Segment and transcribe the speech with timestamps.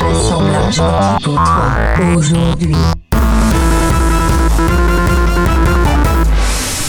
[0.00, 2.74] Assemblage requis pour toi aujourd'hui.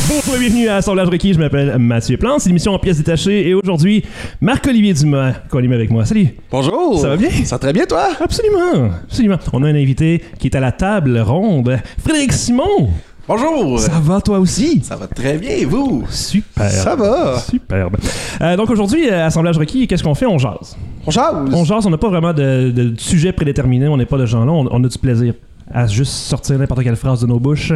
[0.07, 3.47] Bonjour et bienvenue à Assemblage requis, je m'appelle Mathieu Plante, c'est l'émission en pièces détachées
[3.49, 4.05] et aujourd'hui,
[4.39, 6.05] Marc-Olivier Dumas, anime avec moi.
[6.05, 6.27] Salut!
[6.51, 6.99] Bonjour.
[6.99, 7.29] Ça va bien?
[7.43, 8.07] Ça va très bien, toi?
[8.19, 9.37] Absolument, absolument.
[9.51, 12.89] On a un invité qui est à la table ronde, Frédéric Simon.
[13.27, 13.79] Bonjour!
[13.79, 14.81] Ça va toi aussi?
[14.83, 16.03] Ça va très bien, et vous?
[16.09, 16.69] Super.
[16.69, 17.39] Ça va?
[17.39, 17.95] Superbe.
[18.41, 20.25] Euh, donc aujourd'hui, euh, Assemblage requis, qu'est-ce qu'on fait?
[20.25, 20.75] On jase.
[21.05, 21.35] On jase.
[21.53, 24.51] On jase, on n'a pas vraiment de, de sujet prédéterminé, on n'est pas de gens-là,
[24.51, 25.33] on, on a du plaisir
[25.73, 27.73] à juste sortir n'importe quelle phrase de nos bouches.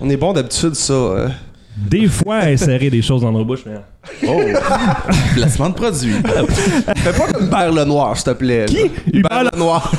[0.00, 0.92] On est bon d'habitude, ça.
[0.94, 1.30] hein.
[1.76, 3.76] Des fois, insérer des choses dans nos bouches, mais...
[4.28, 4.40] Oh!
[5.34, 6.12] Placement de produit.
[6.98, 8.60] Fais pas comme Hubert Lenoir, s'il te plaît.
[8.60, 8.66] là.
[8.66, 8.90] Qui?
[9.12, 9.90] Hubert Lenoir.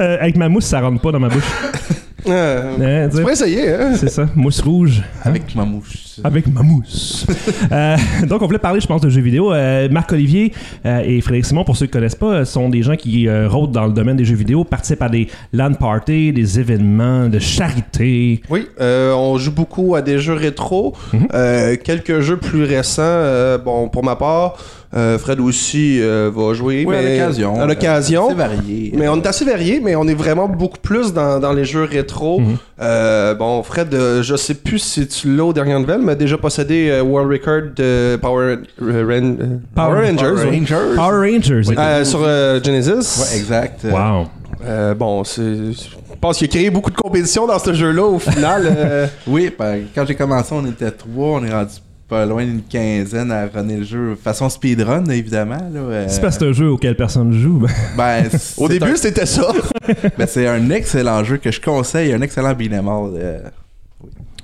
[0.00, 1.44] Euh, avec ma mousse, ça rentre pas dans ma bouche.
[2.26, 3.92] Euh, Hein, tu pourrais essayer, hein?
[3.96, 5.02] C'est ça, mousse rouge.
[5.02, 5.20] hein?
[5.24, 5.98] Avec ma mouche.
[6.22, 7.26] Avec ma mousse.
[7.72, 7.96] Euh,
[8.28, 9.52] donc, on voulait parler, je pense, de jeux vidéo.
[9.52, 10.52] Euh, Marc-Olivier
[10.86, 13.26] euh, et Frédéric Simon, pour ceux qui ne connaissent pas, euh, sont des gens qui
[13.26, 17.28] euh, rôdent dans le domaine des jeux vidéo, participent à des LAN parties, des événements
[17.28, 18.42] de charité.
[18.50, 20.94] Oui, euh, on joue beaucoup à des jeux rétro.
[21.12, 21.28] Mhm.
[21.34, 23.02] Euh, quelques jeux plus récents.
[23.02, 24.56] euh, bon, pour ma part,
[24.96, 26.84] euh, Fred aussi euh, va jouer.
[26.86, 27.60] Oui, à mais- l'occasion.
[27.60, 28.28] À l'occasion.
[28.28, 28.92] C'est varié.
[28.96, 31.84] Mais on est assez varié, mais on est vraiment beaucoup plus dans, dans les jeux
[31.84, 32.40] rétro.
[32.40, 32.56] Mhm.
[32.80, 36.14] Euh, bon, Fred, euh, je sais plus si tu l'as aux dernières nouvelles, mais a
[36.14, 40.16] déjà possédé euh, World Record de Power, euh, Ren- euh, Power Rangers.
[40.16, 40.58] Power oui.
[40.58, 40.94] Rangers.
[40.96, 41.62] Power Rangers.
[41.68, 41.74] Oui.
[41.78, 43.20] Euh, sur euh, Genesis.
[43.20, 43.84] Ouais, exact.
[43.84, 44.26] Wow.
[44.64, 45.42] Euh, bon, c'est.
[45.42, 48.62] Je pense qu'il a créé beaucoup de compétitions dans ce jeu-là au final.
[48.66, 51.38] euh, Oui, ben, quand j'ai commencé, on était trois.
[51.40, 51.72] On est rendu
[52.14, 54.16] pas loin d'une quinzaine à runner le jeu.
[54.22, 55.58] Façon speedrun, évidemment.
[55.72, 57.58] Là, euh, C'est parce que c'est un jeu auquel personne joue.
[57.58, 59.48] ben, ben, au début, un- c'était ça.
[60.18, 62.12] ben, c'est un excellent jeu que je conseille.
[62.12, 63.38] Un excellent euh,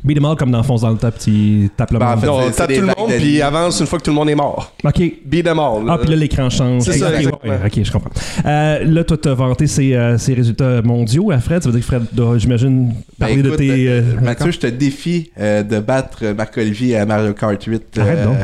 [0.02, 2.20] Beat 'em all comme dans Fonce dans le top, tu tapes le Ben, en monde.
[2.20, 4.30] fait, On c'est- tape tout le monde, puis avance une fois que tout le monde
[4.30, 4.72] est mort.
[4.84, 5.02] OK.
[5.26, 5.82] Beat them all.
[5.88, 6.82] Ah, puis là, l'écran change.
[6.82, 7.52] C'est ça, Ok, exactement.
[7.52, 8.10] ouais, ok, je comprends.
[8.46, 11.62] Euh, là, toi, t'as vanté ces, euh, ces résultats mondiaux à Fred?
[11.62, 13.88] Ça veut dire que Fred doit, j'imagine, Ben, parler de tes.
[13.88, 17.98] euh, Mathieu, je te défie euh, de battre Marc-Olivier à Mario Kart 8.
[17.98, 18.36] Arrête donc.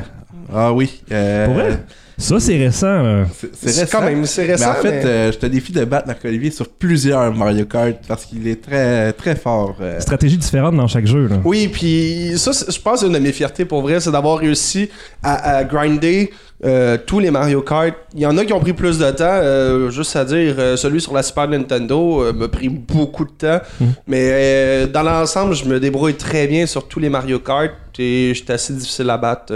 [0.55, 1.03] Ah oui.
[1.11, 1.81] euh, Pour vrai?
[2.19, 3.25] Ça, c'est récent.
[3.39, 3.99] C'est c'est C'est récent.
[3.99, 4.71] quand même, c'est Mais récent.
[4.71, 8.25] en fait, mais- euh, je te défie de battre Marc-Olivier sur plusieurs Mario Kart parce
[8.25, 9.77] qu'il est très très fort.
[9.81, 10.01] euh.
[10.01, 11.27] Stratégie différente dans chaque jeu.
[11.29, 11.37] Là.
[11.45, 14.89] Oui, puis ça, je pense une de mes fiertés pour vrai, c'est d'avoir réussi
[15.23, 16.31] à, à grinder
[16.65, 17.93] euh, tous les Mario Kart.
[18.15, 20.75] Il y en a qui ont pris plus de temps, euh, juste à dire, euh,
[20.79, 23.61] celui sur la Super Nintendo euh, m'a pris beaucoup de temps.
[23.79, 23.89] Mhm.
[24.07, 28.33] Mais euh, dans l'ensemble, je me débrouille très bien sur tous les Mario Kart et
[28.35, 29.53] j'étais assez difficile à battre.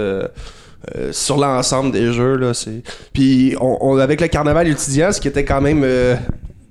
[0.97, 2.81] Euh, sur l'ensemble des jeux là c'est
[3.13, 6.15] puis on, on- avec le carnaval étudiant ce qui était quand même euh,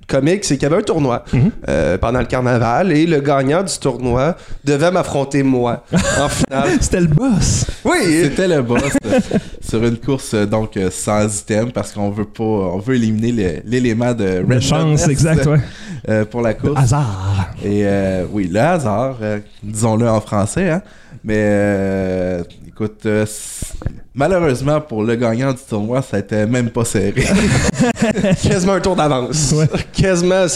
[0.09, 1.51] comique c'est qu'il y avait un tournoi Mhm.
[1.69, 5.85] euh, pendant le carnaval et le gagnant du tournoi devait m'affronter moi
[6.21, 7.67] en finale C'était le boss.
[7.85, 8.83] oui C'était le boss
[9.61, 14.13] sur une course donc sans item parce qu'on veut pas on veut éliminer le- l'élément
[14.13, 15.59] de De chance, exact, ouais.
[16.09, 16.81] euh, pour la course.
[16.81, 17.51] Hasard.
[17.65, 20.83] Et euh, oui, le hasard, euh, disons-le en français, hein.
[21.23, 23.27] Mais euh, écoute, euh,
[24.15, 27.25] malheureusement pour le gagnant du tournoi, ça été même pas serré.
[28.43, 29.67] quasiment un tour d'avance Ouais.
[29.93, 30.47] quasiment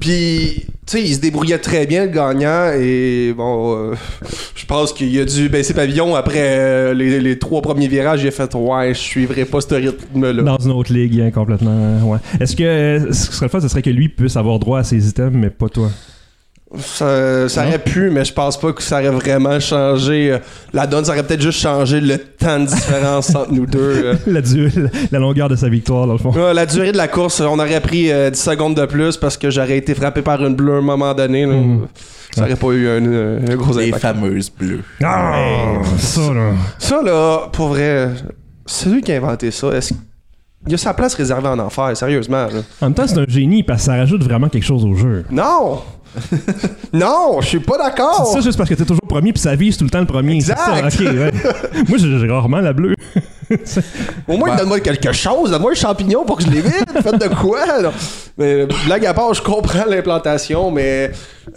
[0.00, 3.94] puis tu sais il se débrouillait très bien le gagnant et bon euh,
[4.54, 8.28] je pense qu'il a dû baisser pavillon après euh, les, les trois premiers virages il
[8.28, 11.98] a fait ouais je suivrai pas ce rythme là Dans une autre ligue, hein, complètement.
[12.10, 12.18] Ouais.
[12.40, 15.08] Est-ce que ce serait le fun, ce serait que lui puisse avoir droit à ses
[15.08, 15.90] items, mais pas toi?
[16.78, 20.32] Ça, aurait pu, mais je pense pas que ça aurait vraiment changé.
[20.32, 20.38] euh,
[20.72, 23.78] La donne, ça aurait peut-être juste changé le temps de différence entre nous deux.
[24.04, 24.14] euh.
[24.26, 24.70] la, du-
[25.10, 26.30] la longueur de sa victoire, dans le fond.
[26.32, 29.36] Ouais, la durée de la course, on aurait pris euh, 10 secondes de plus parce
[29.36, 31.44] que j'aurais été frappé par une bleue à un moment donné.
[31.44, 31.52] là.
[31.54, 31.86] Mhm.
[32.34, 34.02] Ça aurait pas eu un, un gros Les impact.
[34.02, 34.80] fameuses bleues.
[35.04, 36.52] Ah, ça, là.
[36.78, 38.08] Ça, là, pour vrai,
[38.64, 39.68] c'est lui qui a inventé ça.
[39.72, 39.92] Est-ce
[40.66, 42.44] il a sa place réservée en enfer, sérieusement.
[42.46, 42.60] là.
[42.80, 45.24] En même temps, c'est un génie parce que ça rajoute vraiment quelque chose au jeu.
[45.30, 45.80] Non!
[46.92, 48.26] non, je suis pas C'est d'accord!
[48.26, 50.40] ça juste parce que t'es toujours premier puis ça vise tout le temps le premier.
[50.40, 50.90] C'est Exact.
[50.90, 51.32] ça, ok, ouais.
[51.88, 52.94] Moi, j'ai rarement la bleue.
[54.28, 54.56] Au moins, Bah.
[54.56, 56.86] donne-moi quelque chose, donne-moi un champignon pour que je l'évite.
[57.02, 57.66] Faites de quoi?
[57.82, 57.92] là?
[58.38, 61.10] Mais blague à part, je comprends l'implantation, mais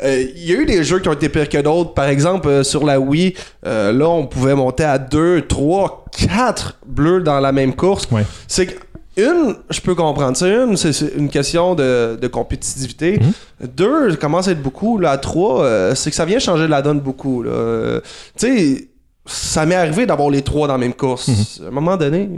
[0.03, 1.93] euh, il y a eu des jeux qui ont été pires que d'autres.
[1.93, 3.33] Par exemple, euh, sur la Wii,
[3.65, 8.07] euh, là, on pouvait monter à 2, 3, 4 bleus dans la même course.
[8.11, 8.25] Ouais.
[8.47, 8.73] C'est que
[9.17, 10.35] une, je peux comprendre.
[10.37, 13.19] C'est une, c'est- une question de, de compétitivité.
[13.19, 13.67] Mhm.
[13.75, 14.97] Deux, ça commence à être beaucoup.
[14.99, 17.43] Là, trois, euh, c'est que ça vient changer la donne beaucoup.
[17.43, 18.01] Euh,
[18.37, 18.87] tu sais,
[19.25, 21.61] ça m'est arrivé d'avoir les trois dans la même course.
[21.63, 22.29] À un moment donné.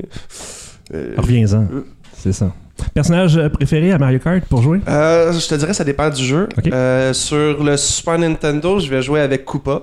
[0.94, 1.63] euh, Reviens-en.
[1.74, 1.85] Euh.
[2.18, 2.51] C'est ça.
[2.94, 4.79] Personnage préféré à Mario Kart pour jouer?
[4.88, 6.47] euh, je te dirais, ça dépend du jeu.
[7.13, 9.81] Sur le Super Nintendo, je vais jouer avec Koopa.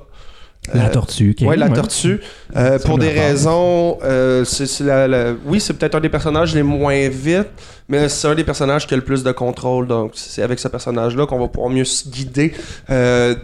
[0.73, 1.37] La Euh, tortue.
[1.39, 1.73] ok, ouais, la ouais.
[1.75, 2.21] tortue.
[2.57, 4.45] Euh, pour des raisons, euh,
[4.81, 7.49] la- la- oui, c'est peut-être un des personnages les moins vite,
[7.89, 9.87] mais c'est un des personnages qui a le plus de contrôle.
[9.87, 12.55] Donc, c'est avec ce personnage-là qu'on va pouvoir mieux se guider
[12.89, 13.35] euh,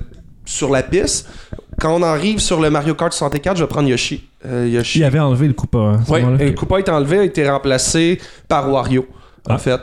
[0.46, 1.28] sur la piste.
[1.78, 4.24] Quand on arrive sur le Mario Kart 64, je vais prendre Yoshi.
[4.50, 5.00] Yoshi.
[5.00, 5.78] Il avait enlevé le Koopa.
[5.78, 8.18] hein, Oui, le Koopa est enlevé, a été remplacé
[8.48, 9.06] par Wario.
[9.48, 9.58] En Ah.
[9.58, 9.80] fait.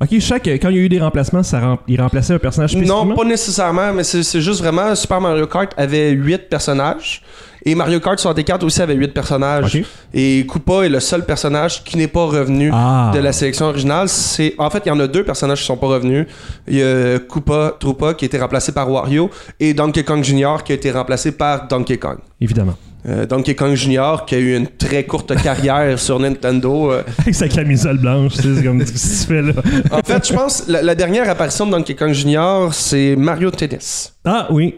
[0.00, 2.32] Ok, je sais que quand il y a eu des remplacements, ça rem- il remplaçait
[2.34, 3.04] un personnage spécifiquement?
[3.04, 7.20] Non, pas nécessairement, mais c'est juste vraiment Super Mario Kart avait 8 personnages.
[7.64, 9.74] Et Mario Kart 64 aussi avait 8 personnages.
[9.74, 9.84] Ok.
[10.14, 13.10] Et Koopa est le seul personnage qui n'est pas revenu Ah.
[13.12, 14.08] de la sélection originale.
[14.08, 16.26] C'est En fait, il y en a deux personnages qui sont pas revenus.
[16.68, 19.28] Il y a Koopa Troopa qui a été remplacé par Wario
[19.58, 20.58] et Donkey Kong Jr.
[20.64, 22.18] qui a été remplacé par Donkey Kong.
[22.40, 22.76] Évidemment.
[23.06, 24.24] Euh, Donkey Kong Jr.
[24.26, 26.90] qui a eu une très courte carrière sur Nintendo.
[26.92, 29.52] euh, Avec sa camisole blanche, tu sais, c'est comme que tu fais là?
[29.92, 34.14] En fait, je pense la, la dernière apparition de Donkey Kong Jr., c'est Mario Tennis.
[34.24, 34.74] Ah oui.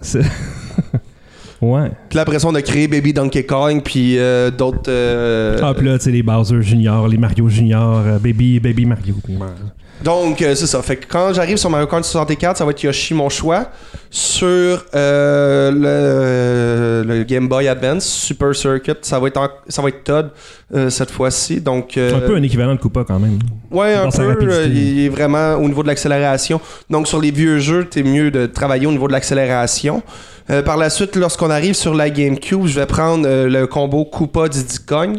[0.00, 0.20] C'est-
[1.60, 1.90] ouais.
[2.08, 4.90] Puis après ça, on a créé Baby Donkey Kong, puis euh, d'autres.
[5.62, 9.16] Ah, puis là, tu sais, les Bowser Junior, les Mario Junior, Baby, Baby Mario.
[9.22, 9.34] puis-
[10.02, 10.82] Donc, euh, c'est ça.
[10.82, 13.66] Fait que quand j'arrive sur Mario Kart 64, ça va être Yoshi mon choix.
[14.10, 15.70] Sur euh,
[17.04, 20.30] le, le Game Boy Advance, Super Circuit, ça va être, en- ça va être Todd
[20.74, 21.60] euh, cette fois-ci.
[21.60, 23.38] Donc, euh, Un peu un équivalent de Koopa quand même.
[23.70, 24.46] Ouais, un dans sa peu.
[24.50, 26.60] euh, il est vraiment au niveau de l'accélération.
[26.90, 30.02] Donc, sur les vieux jeux, t'es mieux de travailler au niveau de l'accélération.
[30.50, 34.04] Euh, par la suite, lorsqu'on arrive sur la GameCube, je vais prendre euh, le combo
[34.04, 35.16] Koopa Diddy Kong.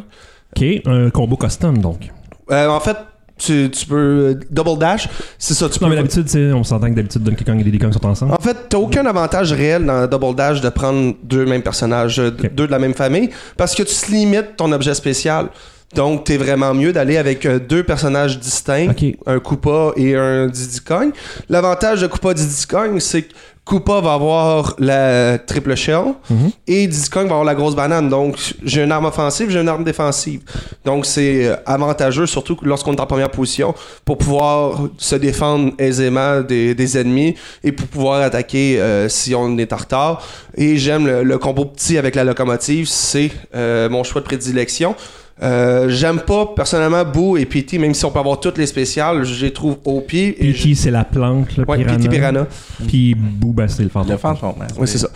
[0.56, 2.10] Ok, un combo custom donc.
[2.52, 2.96] Euh, en fait,
[3.38, 5.68] tu, tu peux euh, double dash, c'est ça.
[5.68, 8.06] Tu Non, peux mais d'habitude, on s'entend que d'habitude Donkey Kong et Diddy Kong sont
[8.06, 8.34] ensemble.
[8.34, 12.32] En fait, t'as aucun avantage réel dans Double Dash de prendre deux mêmes personnages, euh,
[12.32, 15.48] deux de la même famille, parce que tu te limites ton objet spécial.
[15.94, 18.92] Donc, t'es vraiment mieux d'aller avec euh, deux personnages distincts,
[19.28, 21.12] un Koopa et un Diddy Kong.
[21.50, 23.34] L'avantage de Koopa Diddy Kong, c'est que
[23.66, 26.52] Koopa va avoir la triple shell Mhm.
[26.68, 28.10] et Diddy Kong va avoir la grosse banane.
[28.10, 30.42] Donc, j'ai une arme offensive, j'ai une arme défensive.
[30.86, 33.74] Donc, c'est euh, avantageux, surtout lorsqu'on est en première position,
[34.06, 37.34] pour pouvoir se défendre aisément des, des ennemis
[37.64, 40.22] et pour pouvoir attaquer euh, si on est en retard.
[40.56, 44.96] Et j'aime le, le combo petit avec la locomotive, c'est euh, mon choix de prédilection.
[45.44, 49.26] Euh, j'aime pas personnellement Boo et PT, même si on peut avoir toutes les spéciales,
[49.26, 50.14] je les trouve OP.
[50.14, 50.76] Et je- P.T.
[50.76, 51.98] c'est la plante, le Ouais, piranha.
[51.98, 52.48] PT Piranha.
[52.88, 54.12] Puis Boo, ben, c'est le fantôme.
[54.14, 54.54] Le fantôme.
[54.62, 54.68] hein.
[54.78, 55.10] Oui, c'est ça.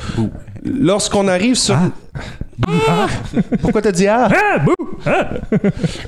[0.65, 1.75] Lorsqu'on arrive sur.
[2.67, 3.07] Ah.
[3.61, 4.27] Pourquoi t'as dit ah?
[4.29, 4.73] Ah, Boo!
[5.05, 5.29] Ah!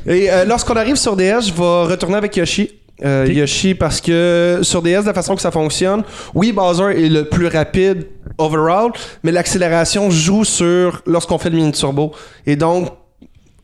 [0.05, 2.69] Et euh, lorsqu'on arrive sur DS, je vais retourner avec Yoshi.
[3.05, 3.25] Euh.
[3.31, 6.03] Yoshi, parce que sur DS, de la façon que ça fonctionne,
[6.35, 8.05] oui, Bowser est le plus rapide
[8.37, 8.91] overall,
[9.23, 12.11] mais l'accélération joue sur lorsqu'on fait le mini turbo.
[12.45, 12.89] Et donc,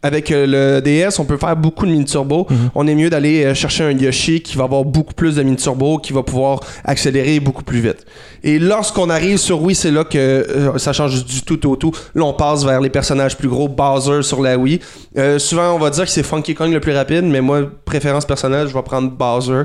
[0.03, 2.47] avec euh, le DS, on peut faire beaucoup de mini turbo.
[2.75, 5.57] On est mieux d'aller euh, chercher un Yoshi qui va avoir beaucoup plus de mini
[5.57, 8.05] turbo, qui va pouvoir accélérer beaucoup plus vite.
[8.43, 11.91] Et lorsqu'on arrive sur Wii, c'est là que euh, ça change du tout au tout.
[12.15, 14.79] Là, on passe vers les personnages plus gros, Bowser sur la Wii.
[15.17, 18.25] Euh, souvent, on va dire que c'est Funky Kong le plus rapide, mais moi, préférence
[18.25, 19.63] personnelle, je vais prendre Bowser.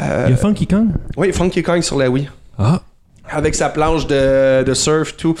[0.00, 0.88] Euh, Il y a Funky Kong?
[1.16, 2.28] oui, Funky Kong sur la Wii.
[2.58, 2.80] Ah.
[3.30, 5.34] Avec sa planche de, de surf, tout.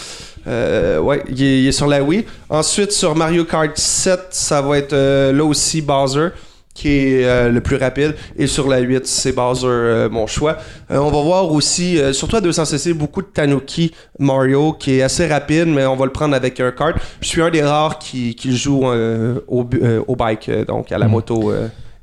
[0.46, 2.24] Euh, ouais, il est, il est sur la Wii.
[2.48, 6.28] Ensuite, sur Mario Kart 7, ça va être euh, là aussi Bowser,
[6.74, 8.14] qui est euh, le plus rapide.
[8.36, 10.56] Et sur la 8, c'est Bowser, euh, mon choix.
[10.90, 15.66] On va voir aussi, surtout à 200cc, beaucoup de Tanuki Mario, qui est assez rapide,
[15.68, 16.96] mais on va le prendre avec un kart.
[17.20, 19.66] Je suis un des rares qui, qui joue au,
[20.06, 21.12] au bike, donc à la Mhm.
[21.12, 21.52] moto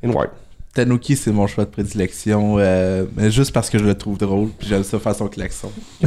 [0.04, 0.30] inward.
[0.76, 4.68] Tanuki, c'est mon choix de prédilection, euh, juste parce que je le trouve drôle, puis
[4.68, 5.72] j'aime ça faire son klaxon.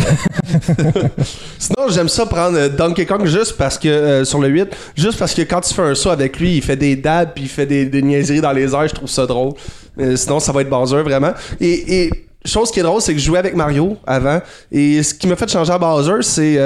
[1.58, 5.18] Sinon, j'aime ça prendre euh, Donkey Kong juste parce que, euh, sur le 8, juste
[5.18, 7.48] parce que quand tu fais un saut avec lui, il fait des dabs puis il
[7.48, 9.54] fait des, niaiseries dans les airs, je trouve ça drôle.
[10.14, 11.32] Sinon, ça va être Bowser, vraiment.
[11.60, 12.10] Et, et
[12.44, 14.40] chose qui est drôle, c'est que je jouais avec Mario avant.
[14.70, 16.60] Et ce qui m'a fait changer à Bowser, c'est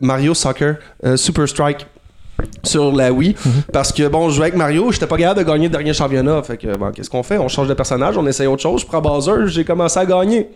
[0.00, 0.76] Mario Soccer,
[1.16, 1.86] Super Strike
[2.64, 3.34] sur la Wii.
[3.72, 6.42] Parce que bon je jouais avec Mario j'étais pas capable de gagner le dernier championnat.
[6.42, 7.38] Fait que bon qu'est-ce qu'on fait?
[7.38, 10.48] On change de personnage on essaye autre chose je prends Bowser j'ai commencé à gagner.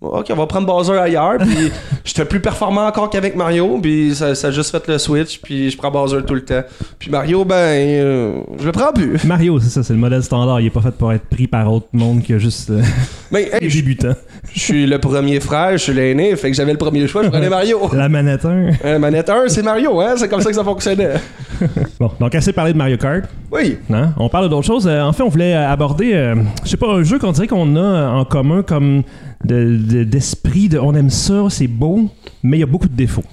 [0.00, 1.70] Bon, ok on va prendre Bowser ailleurs puis
[2.04, 5.70] j'étais plus performant encore qu'avec Mario puis ça, ça a juste fait le switch puis
[5.70, 6.62] je prends Bowser tout le temps.
[6.98, 9.22] Puis Mario ben euh, je le prends plus.
[9.24, 10.60] Mario, c'est ça, c'est le modèle standard.
[10.60, 12.82] Il est pas fait pour être pris par autre monde que juste euh,
[13.30, 14.08] mais hey, les
[14.54, 17.28] je suis le premier frère je suis l'aîné fait que j'avais le premier choix je
[17.28, 18.70] prenais Mario La manette 1.
[18.84, 21.14] Euh, manette 1 c'est Mario hein c'est comme ça que ça fonctionnait
[22.00, 23.24] Bon, donc assez parlé de Mario Kart.
[23.52, 24.14] oui Hein?
[24.16, 24.86] On parle d'autres choses.
[24.88, 27.48] Euh, en fait, on voulait euh, aborder, euh, je sais pas, un jeu qu'on dirait
[27.48, 29.02] qu'on a en commun comme
[29.44, 32.08] de- de- d'esprit de, on aime ça, c'est beau,
[32.42, 33.24] mais il y a beaucoup de défauts.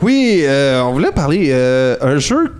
[0.00, 2.54] Oui, euh, on voulait parler euh, un jeu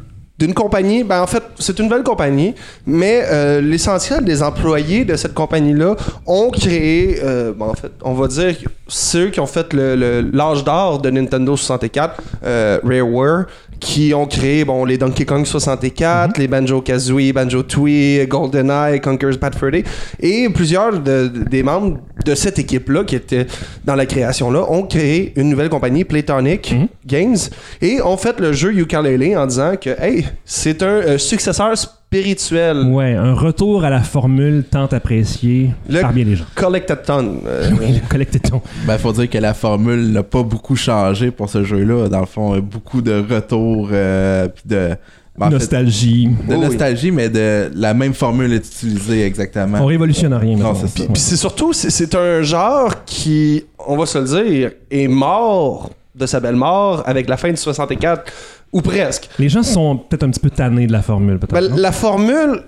[0.45, 1.05] d'une compagnie.
[1.05, 2.55] Ben, en fait, c'est une nouvelle compagnie,
[2.87, 5.97] mais euh, l'essentiel des employés de cette compagnie-là
[6.27, 8.55] ont créé, euh, ben, en fait, on va dire,
[8.89, 13.47] ceux qui ont fait le- le- l'âge d'or de Nintendo 64, euh, Rareware,
[13.85, 19.71] qui ont créé bon, les Donkey Kong 64, les Banjo-Kazooie, Banjo-Tooie, GoldenEye, Conker's Bad Fur
[19.71, 19.85] Day,
[20.21, 23.47] et plusieurs de- de- des membres de cette équipe-là qui étaient
[23.85, 26.75] dans la création-là ont créé une nouvelle compagnie, Playtonic
[27.07, 27.37] Games,
[27.83, 31.93] et ont fait le jeu Yooka-Laylee en disant que, hey, c'est un euh, successeur spirituel.
[32.23, 36.45] Ouais, un retour à la formule tant appréciée Le- par bien des gens.
[36.55, 37.41] Collected Ton.
[37.47, 37.71] euh,
[38.09, 38.63] Collecter ton.
[38.87, 42.09] Ben, faut dire que la formule n'a pas beaucoup changé pour ce jeu-là.
[42.09, 44.91] Dans le fond, il y a beaucoup de retours, euh, puis de,
[45.37, 46.27] ben, fait, Nostalgie.
[46.27, 46.59] de Oui, oui.
[46.61, 49.79] nostalgie, mais de la même formule est utilisée exactement.
[49.81, 50.57] On révolutionne rien.
[50.57, 51.07] Non, c'est.
[51.07, 55.91] Puis c'est surtout, c'est- c'est un genre qui, on va se le dire, est mort
[56.15, 58.31] de sa belle mort avec la fin du 64,
[58.75, 59.31] ou presque.
[59.39, 61.53] Les gens sont peut-être un petit peu tannés de la formule, peut-être.
[61.53, 62.63] Ben, la formule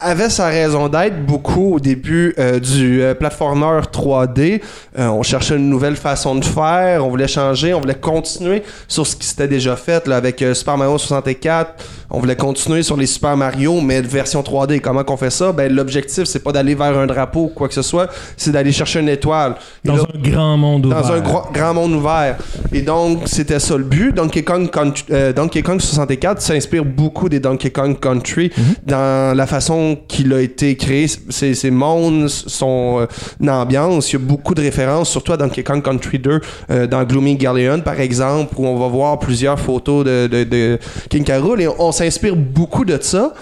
[0.00, 4.60] avait sa raison d'être beaucoup au début euh, du euh, platformer 3D.
[4.96, 9.04] Euh, on cherchait une nouvelle façon de faire, on voulait changer, on voulait continuer sur
[9.04, 11.84] ce qui s'était déjà fait là, avec euh, Super Mario 64.
[12.10, 14.80] On voulait continuer sur les Super Mario, mais version 3D.
[14.80, 15.50] Comment qu'on fait ça?
[15.50, 18.70] Ben, l'objectif, c'est pas d'aller vers un drapeau ou quoi que ce soit, c'est d'aller
[18.72, 19.56] chercher une étoile.
[19.84, 21.02] Et Dans là, un grand monde ouvert.
[21.02, 22.36] dans un gro- grand monde ouvert.
[22.72, 24.14] Et donc, c'était ça le but.
[24.14, 24.70] Donkey Kong,
[25.10, 28.52] euh, Donkey Kong 64 s'inspire beaucoup des Donkey Kong Country
[28.86, 31.06] dans la façon qu'il a été créé.
[31.08, 34.10] Ses, mondes, son euh, ambiance.
[34.10, 36.40] Il y a beaucoup de références, surtout à Donkey Kong Country 2,
[36.70, 40.78] euh, dans Gloomy Galleon, par exemple, où on va voir plusieurs photos de, de,
[41.08, 41.24] King.
[41.30, 41.62] Rool.
[41.62, 43.34] Et on s'inspire beaucoup de ça.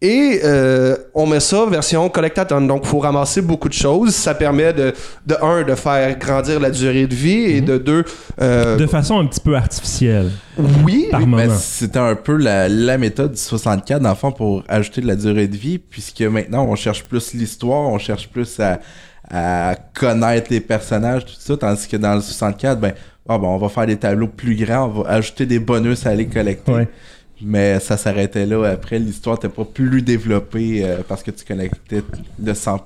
[0.00, 2.60] Et euh, on met ça version collectathon.
[2.60, 4.14] Donc, il faut ramasser beaucoup de choses.
[4.14, 4.94] Ça permet de,
[5.26, 8.04] de un, de faire grandir la durée de vie et de deux,
[8.40, 10.30] euh, De façon un petit peu artificielle,
[10.84, 11.54] oui, par Ben, moment.
[11.58, 15.16] c'était un peu la, la méthode du 64 dans le fond pour ajouter de la
[15.16, 18.78] durée de vie puisque maintenant on cherche plus l'histoire, on cherche plus à,
[19.28, 22.92] à connaître les personnages, tout ça, tandis que dans le 64, ben,
[23.28, 26.10] ah, ben, on va faire des tableaux plus grands, on va ajouter des bonus à
[26.10, 26.72] aller collecter.
[26.72, 26.88] Ouais.
[27.40, 28.64] Mais ça s'arrêtait là.
[28.68, 32.02] Après, l'histoire n'était pas plus développée euh, parce que tu connectais
[32.38, 32.78] de 100%.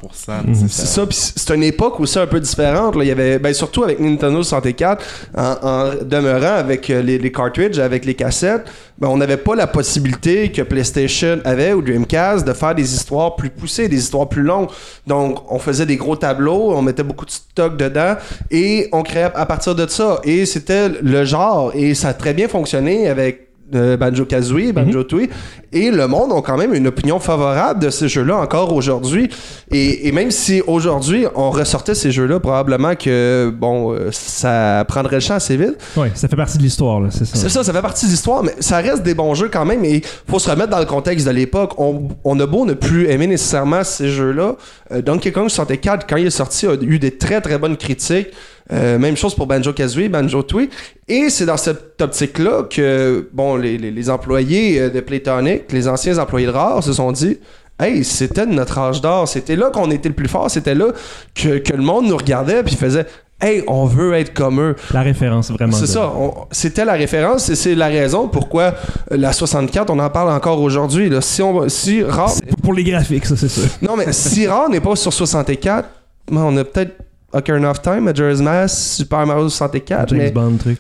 [0.44, 0.54] Mhm.
[0.54, 2.96] c'est C'est ça, puis c'est une époque aussi un peu différente.
[2.96, 3.04] Là.
[3.04, 5.04] Il y avait, ben, surtout avec Nintendo 64,
[5.36, 8.66] en, en demeurant avec euh, les, les cartridges, avec les cassettes,
[8.98, 13.36] ben, on n'avait pas la possibilité que PlayStation avait ou Dreamcast de faire des histoires
[13.36, 14.68] plus poussées, des histoires plus longues.
[15.06, 18.16] Donc, on faisait des gros tableaux, on mettait beaucoup de stock dedans
[18.50, 20.20] et on créait à partir de ça.
[20.24, 25.28] Et c'était le genre, et ça a très bien fonctionné avec euh, Banjo-Kazooie, Banjo-Tooie,
[25.72, 29.28] et le monde a quand même une opinion favorable de ces jeux-là encore aujourd'hui.
[29.70, 35.16] Et, et même si aujourd'hui on ressortait ces jeux-là, probablement que bon, euh, ça prendrait
[35.16, 35.76] le champ assez vite.
[35.96, 37.36] Ouais, ça fait partie de l'histoire, là, c'est ça.
[37.36, 39.84] C'est ça, ça fait partie de l'histoire, mais ça reste des bons jeux quand même.
[39.84, 41.72] Et faut se remettre dans le contexte de l'époque.
[41.78, 44.56] On, on a beau ne plus aimer nécessairement ces jeux-là.
[44.92, 48.28] euh, Donkey Kong 64, quand il est sorti, a eu des très très bonnes critiques.
[48.70, 50.68] Euh, même chose pour Banjo Kazooie, Banjo Tooie.
[51.08, 55.88] Et c'est dans cette optique-là que bon, les, les- les employés euh, de Playtonic, les
[55.88, 57.38] anciens employés de Rare, se sont dit
[57.80, 59.26] Hey, c'était notre âge d'or.
[59.26, 60.48] C'était là qu'on était le plus fort.
[60.50, 60.86] C'était là
[61.34, 63.06] que, que le monde nous regardait puis faisait
[63.40, 64.76] Hey, on veut être comme eux.
[64.94, 65.72] La référence, vraiment.
[65.72, 66.12] C'est ça,
[66.52, 68.74] c'était la référence et c'est la raison pourquoi
[69.10, 71.08] euh, la 64, on en parle encore aujourd'hui.
[71.08, 71.20] là.
[71.20, 73.64] Si, on, si Rare, C'est pour les graphiques, ça, c'est sûr.
[73.82, 75.88] non mais si Rare n'est pas sur 64,
[76.30, 76.92] ben, on a peut-être
[77.32, 80.78] Ocarina of Time, Majora's Mask, Super Mario 64, James mais, Bond, truc.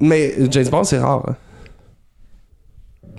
[0.00, 1.24] mais James Bond c'est rare.
[1.28, 1.36] hein.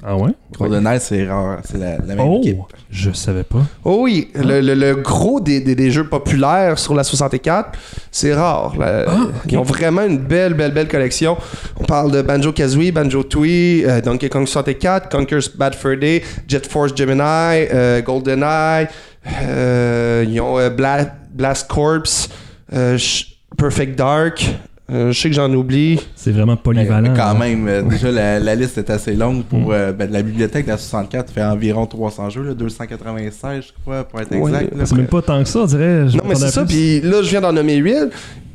[0.03, 0.31] Ah ouais?
[0.57, 1.59] GoldenEye, c'est rare.
[1.63, 2.57] C'est la, la même Oh, équipe.
[2.89, 3.59] je savais pas.
[3.85, 7.77] Oh oui, le, le- le gros des, des- des jeux populaires sur la 64,
[8.09, 8.75] c'est rare.
[8.79, 9.05] là.
[9.47, 11.37] Ils ont vraiment une belle, belle, belle collection.
[11.79, 16.95] On parle de Banjo-Kazooie, Banjo-Tooie, euh, Donkey Kong 64, Conker's Bad Fur Day, Jet Force
[16.95, 18.87] Gemini, euh, GoldenEye,
[19.43, 22.01] euh, ils ont euh, Bla- Blast Corps,
[22.73, 23.25] euh, Sh-
[23.57, 24.45] Perfect Dark,
[24.91, 25.99] euh, je sais que j'en oublie.
[26.15, 27.11] C'est vraiment polyvalent.
[27.11, 27.39] mais quand là.
[27.39, 29.71] même, euh, déjà la, la liste est assez longue pour Mm.
[29.71, 34.03] euh, ben, la bibliothèque de la 64 fait environ 300 jeux, là, 296 je crois
[34.03, 34.51] pour être Ouais.
[34.51, 34.73] exact.
[34.85, 36.09] C'est même pas tant que ça, on dirait.
[36.09, 36.65] Je Non, mais c'est ça.
[36.65, 37.95] Puis là, je viens d'en nommer 8.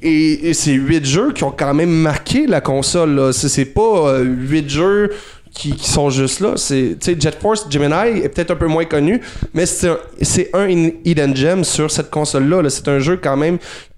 [0.02, 3.32] Et, et c'est 8 jeux qui ont quand même marqué la console.
[3.32, 5.10] C'est, pas 8 jeux
[5.54, 6.52] qui, qui sont juste là.
[6.56, 9.22] C'est, tu sais, Jet Force Gemini est peut-être un peu moins connu,
[9.54, 10.68] mais c'est un, c'est un
[11.04, 12.60] hidden gem sur cette console-là.
[12.60, 12.68] là.
[12.68, 13.56] C'est un jeu quand même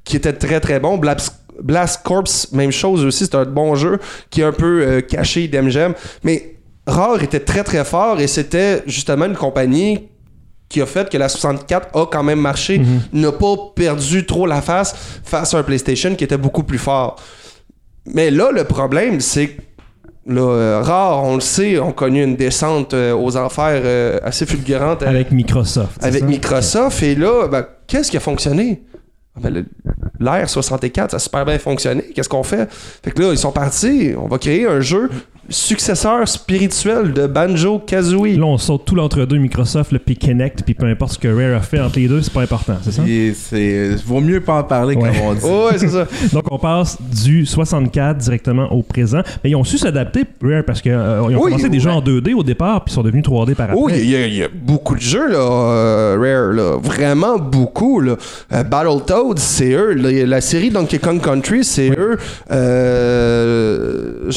[0.08, 0.96] qui était très très bon.
[0.98, 3.24] Blast, Blast Corps, même chose aussi.
[3.26, 3.98] C'est un bon jeu
[4.30, 5.94] qui est un peu euh, caché, gem.
[6.24, 10.08] Mais Rare était très très fort et c'était justement une compagnie
[10.68, 13.00] qui a fait que la 64 a quand même marché, Mhm.
[13.12, 17.16] n'a pas perdu trop la face face à un PlayStation qui était beaucoup plus fort.
[18.06, 19.62] Mais là, le problème, c'est que
[20.30, 24.44] Là, euh, Rare, on le sait, ont connu une descente euh, aux enfers euh, assez
[24.44, 26.04] fulgurante Avec Microsoft.
[26.04, 26.26] avec ça?
[26.26, 27.02] Microsoft.
[27.02, 28.82] Et là, ben, qu'est-ce qui a fonctionné?
[29.40, 29.64] Ben,
[30.20, 32.02] L'Air 64, ça a super bien fonctionné.
[32.14, 32.70] Qu'est-ce qu'on fait?
[32.72, 34.14] Fait que là, ils sont partis.
[34.18, 35.10] On va créer un jeu
[35.48, 38.36] successeur spirituel de Banjo Kazooie.
[38.36, 41.56] Là, on saute tout l'entre-deux Microsoft, le puis Kinect, puis peu importe ce que Rare
[41.56, 43.02] a fait entre les deux, c'est pas important, c'est ça?
[43.06, 45.08] Et c'est vaut mieux pas en parler Ouais.
[45.10, 45.40] comme on dit.
[45.44, 46.06] Oh, ouais, c'est ça.
[46.32, 49.20] Donc, on passe du 64 directement au présent.
[49.42, 51.96] Mais ils ont su s'adapter, Rare, parce qu'ils ont Oui, commencé déjà ouais.
[51.96, 53.76] en 2D au départ, puis ils sont devenus 3D par après.
[53.80, 56.76] Oh, il y, a- il y a beaucoup de jeux, là, euh, Rare, là.
[56.82, 58.16] Vraiment beaucoup, là.
[58.52, 59.94] Euh, Battletoads, c'est eux.
[59.94, 62.18] La, la série Donkey Kong Country, c'est eux.
[62.50, 64.30] Euh,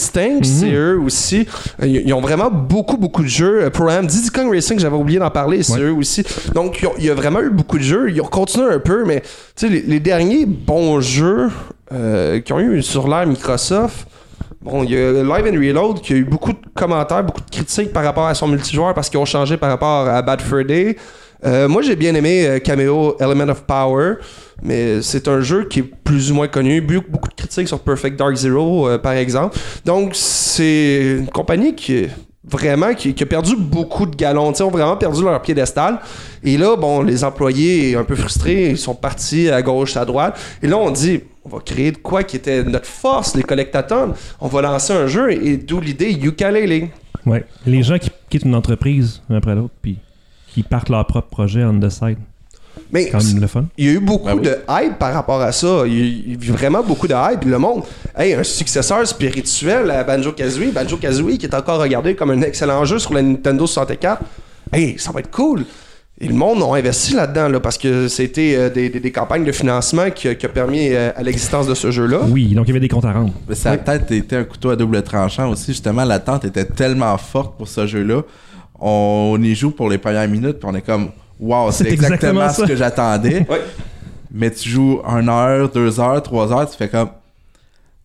[0.00, 1.46] Instinct, c'est eux aussi.
[1.82, 3.64] Euh, Ils ils ont vraiment beaucoup, beaucoup de jeux.
[3.64, 5.80] Euh, Pro-Am, Diddy Kong Racing, j'avais oublié d'en parler, c'est Ouais.
[5.82, 6.24] eux aussi.
[6.54, 8.10] Donc, il y a vraiment eu beaucoup de jeux.
[8.10, 11.48] Ils ont continué un peu, mais, tu sais, les, les derniers bons jeux
[11.92, 14.06] euh, qui ont eu sur l'ère Microsoft,
[14.62, 17.48] Bon, il y a Live and Reload qui a eu beaucoup de commentaires, beaucoup de
[17.50, 20.62] critiques par rapport à son multijoueur parce qu'ils ont changé par rapport à Bad Fur
[20.66, 20.96] Day.
[21.46, 24.16] Euh, moi, j'ai bien aimé euh, Cameo Element of Power,
[24.62, 26.82] mais c'est un jeu qui est plus ou moins connu.
[26.82, 29.58] Beaucoup de sur Perfect Dark Zero, euh, par exemple.
[29.84, 32.06] Donc, c'est une compagnie qui
[32.42, 36.00] vraiment qui, a perdu beaucoup de galons, sais, ont vraiment perdu leur piédestal.
[36.42, 40.38] Et là, bon, les employés un peu frustrés, ils sont partis à gauche, à droite.
[40.62, 44.14] Et là, on dit, on va créer de quoi qui était notre force, les collectatons.
[44.40, 46.88] On va lancer un jeu et d'où l'idée Ukulele.
[47.26, 47.44] Ouais.
[47.66, 49.98] Les gens qui quittent une entreprise un après l'autre, puis
[50.48, 52.18] qui partent leur propre projet on the side.
[52.92, 53.64] Mais Quand même le fun.
[53.78, 54.42] il y a eu beaucoup Ben oui.
[54.42, 55.82] de hype par rapport à ça.
[55.86, 57.44] Il y a eu vraiment beaucoup de hype.
[57.44, 57.82] Le monde,
[58.18, 62.42] hey, un successeur spirituel à Banjo Kazooie, Banjo Kazooie qui est encore regardé comme un
[62.42, 64.22] excellent jeu sur la Nintendo 64.
[64.72, 65.64] Hey, ça va être cool.
[66.22, 69.44] Et le monde a investi là-dedans là, parce que c'était euh, des, des- des campagnes
[69.44, 72.20] de financement qui, a- qui a permis euh, à l'existence de ce jeu-là.
[72.28, 73.32] Oui, donc il y avait des comptes à rendre.
[73.48, 75.68] Mais ça a peut-être été un couteau à double tranchant aussi.
[75.68, 78.22] Justement, l'attente était tellement forte pour ce jeu-là.
[78.80, 82.62] On y joue pour les premières minutes, puis on est comme, wow, c'est exactement ce
[82.64, 83.46] que j'attendais.
[83.50, 83.60] Ouais.
[84.32, 87.08] Mais tu joues une heure, deux heures, trois heures, tu fais comme,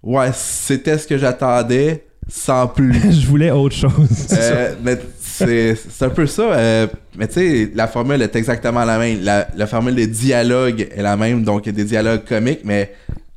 [0.02, 3.12] ouais, c'était ce que j'attendais, sans plus.
[3.22, 4.28] Je voulais autre chose.
[4.34, 6.42] Euh, mais c'est c'est un peu ça.
[6.54, 9.20] euh, mais tu sais, la formule est exactement la même.
[9.22, 12.62] La, la formule des dialogues est la même, donc il y a des dialogues comiques,
[12.64, 12.94] mais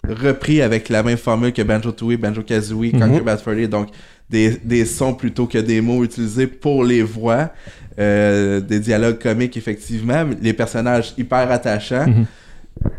[0.09, 3.89] repris avec la même formule que Banjo Tooie, Banjo Kazooie, Conquer Bad Fur Day, donc
[4.31, 7.51] des, des sons plutôt que des mots utilisés pour les voix,
[7.99, 12.07] euh, des dialogues comiques effectivement, les personnages hyper attachants.
[12.07, 12.27] Mhm.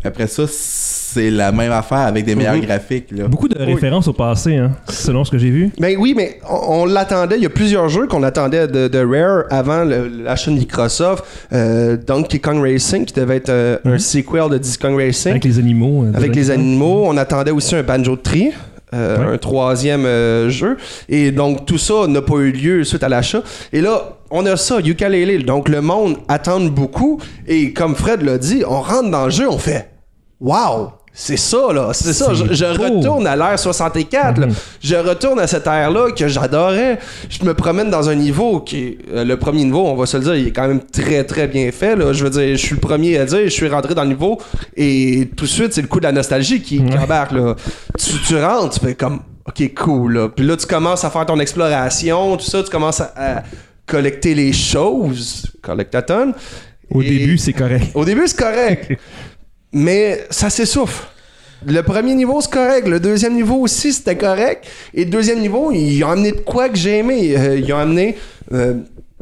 [0.04, 2.66] Après ça, c'est la même affaire avec des meilleurs Mhm.
[2.66, 3.12] graphiques.
[3.12, 3.30] Là.
[3.30, 5.70] Beaucoup de références au passé, hein, selon ce que j'ai vu.
[5.80, 7.38] Ben oui, mais on, on l'attendait.
[7.38, 11.24] Il y a plusieurs jeux qu'on attendait de, de Rare avant le- l'achat de Microsoft.
[11.54, 15.32] Euh, Donkey Kong Racing, qui devait être euh, un sequel de Diddy Kong Racing.
[15.32, 16.04] Avec les animaux.
[16.04, 17.04] euh, Avec les animaux.
[17.08, 18.52] On attendait aussi un Banjo Tree.
[18.94, 19.34] Euh, Ouais.
[19.34, 20.78] un troisième euh, jeu.
[21.10, 23.42] Et donc, tout ça n'a pas eu lieu suite à l'achat.
[23.72, 25.46] Et là, on a ça, Ukulele.
[25.46, 27.20] Donc, le monde attend beaucoup.
[27.48, 29.92] Et comme Fred l'a dit, on rentre dans le jeu, on fait
[30.42, 30.92] Wow!
[31.14, 31.90] C'est ça, là.
[31.92, 32.34] C'est ça.
[32.34, 34.40] Je, retourne à l'ère 64.
[34.40, 34.48] là.
[34.82, 36.98] Je retourne à cette ère-là que j'adorais.
[37.30, 38.98] Je me promène dans un niveau qui est.
[39.14, 41.48] euh, le premier niveau, on va se le dire, il est quand même très, très
[41.48, 41.96] bien fait.
[41.98, 42.14] Là.
[42.14, 44.40] Je veux dire, je suis le premier à dire, je suis rentré dans le niveau.
[44.78, 47.32] Et tout de suite, c'est le coup de la nostalgie qui, qui embarque.
[47.34, 47.56] Là.
[47.98, 49.20] Tu, tu rentres, tu fais comme.
[49.46, 50.14] Ok, cool.
[50.14, 50.30] Là.
[50.30, 52.64] Puis là, tu commences à faire ton exploration, tout ça.
[52.64, 53.44] Tu commences à, à
[53.86, 55.48] collecter les choses.
[55.62, 56.34] Collectaton.
[56.92, 57.88] Au Et- début, c'est correct.
[57.94, 58.94] au début, c'est correct.
[59.72, 61.06] mais ça s'essouffle.
[61.66, 62.88] Le premier niveau, c'est correct.
[62.88, 64.66] Le deuxième niveau aussi, c'était correct.
[64.94, 67.36] Et le deuxième niveau, ils ont amené de quoi que j'ai aimé.
[67.38, 68.16] Euh, ils ont amené.
[68.54, 68.76] euh,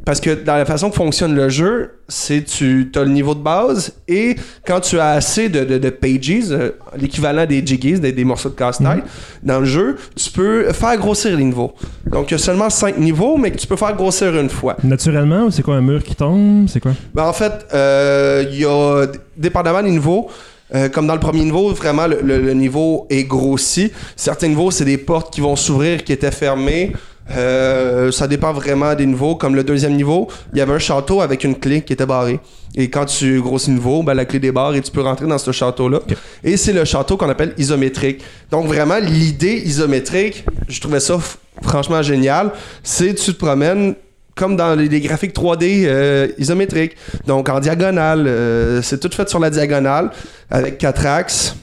[0.07, 3.41] parce que dans la façon que fonctionne le jeu, c'est tu as le niveau de
[3.41, 8.13] base et quand tu as assez de, de- de pages, euh, l'équivalent des jiggies, des,
[8.13, 9.03] des morceaux de casse-tête,
[9.43, 11.73] dans le jeu, tu peux faire grossir les niveaux.
[12.09, 14.77] Donc il y a seulement 5 niveaux, mais que tu peux faire grossir une fois.
[14.81, 16.67] Naturellement, ou c'est quoi un mur qui tombe?
[16.69, 16.93] C'est quoi?
[17.13, 20.29] Ben, en fait, euh, il y a, dépendamment des niveaux,
[20.73, 23.91] euh, comme dans le premier niveau, vraiment, le, le- le niveau est grossi.
[24.15, 26.93] Certains niveaux, c'est des portes qui vont s'ouvrir qui étaient fermées.
[27.35, 29.35] Euh, ça dépend vraiment des niveaux.
[29.35, 32.39] Comme le deuxième niveau, il y avait un château avec une clé qui était barrée.
[32.75, 35.37] Et quand tu grossis le niveau, ben, la clé débarre et tu peux rentrer dans
[35.37, 35.99] ce château-là.
[36.43, 38.23] Et c'est le château qu'on appelle isométrique.
[38.51, 41.17] Donc vraiment, l'idée isométrique, je trouvais ça
[41.63, 42.51] franchement génial.
[42.83, 43.95] C'est tu te promènes
[44.35, 46.95] comme dans les, les graphiques 3D euh, isométriques.
[47.25, 50.11] Donc en diagonale, euh, c'est tout fait sur la diagonale
[50.49, 51.55] avec 4 axes.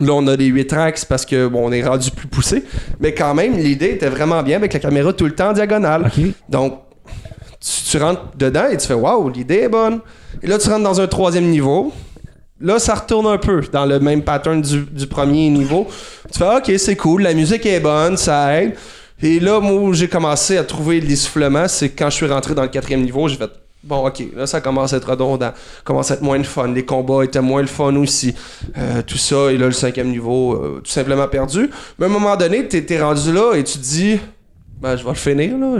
[0.00, 2.64] Là, on a les 8 axes parce que bon, on est rendu plus poussé.
[3.00, 6.10] Mais quand même, l'idée était vraiment bien avec la caméra tout le temps en diagonale.
[6.48, 6.80] Donc,
[7.60, 10.00] tu, tu rentres dedans et tu fais Waouh, l'idée est bonne.
[10.42, 11.92] Et là, tu rentres dans un troisième niveau.
[12.60, 15.88] Là, ça retourne un peu dans le même pattern du, du premier niveau.
[16.32, 18.74] Tu fais, ok, c'est cool, la musique est bonne, ça aide.
[19.20, 22.62] Et là, moi, où j'ai commencé à trouver l'essoufflement, c'est quand je suis rentré dans
[22.62, 23.50] le quatrième niveau, j'ai fait,
[23.84, 25.52] bon, ok, là, ça commence à être redondant,
[25.84, 28.34] commence à être moins le fun, les combats étaient moins le fun aussi,
[28.78, 31.68] Euh, tout ça, et là, le cinquième niveau, euh, tout simplement perdu.
[31.98, 34.18] Mais à un moment donné, t'es t'es rendu là et tu te dis,
[34.80, 35.76] ben, je vais le finir, là.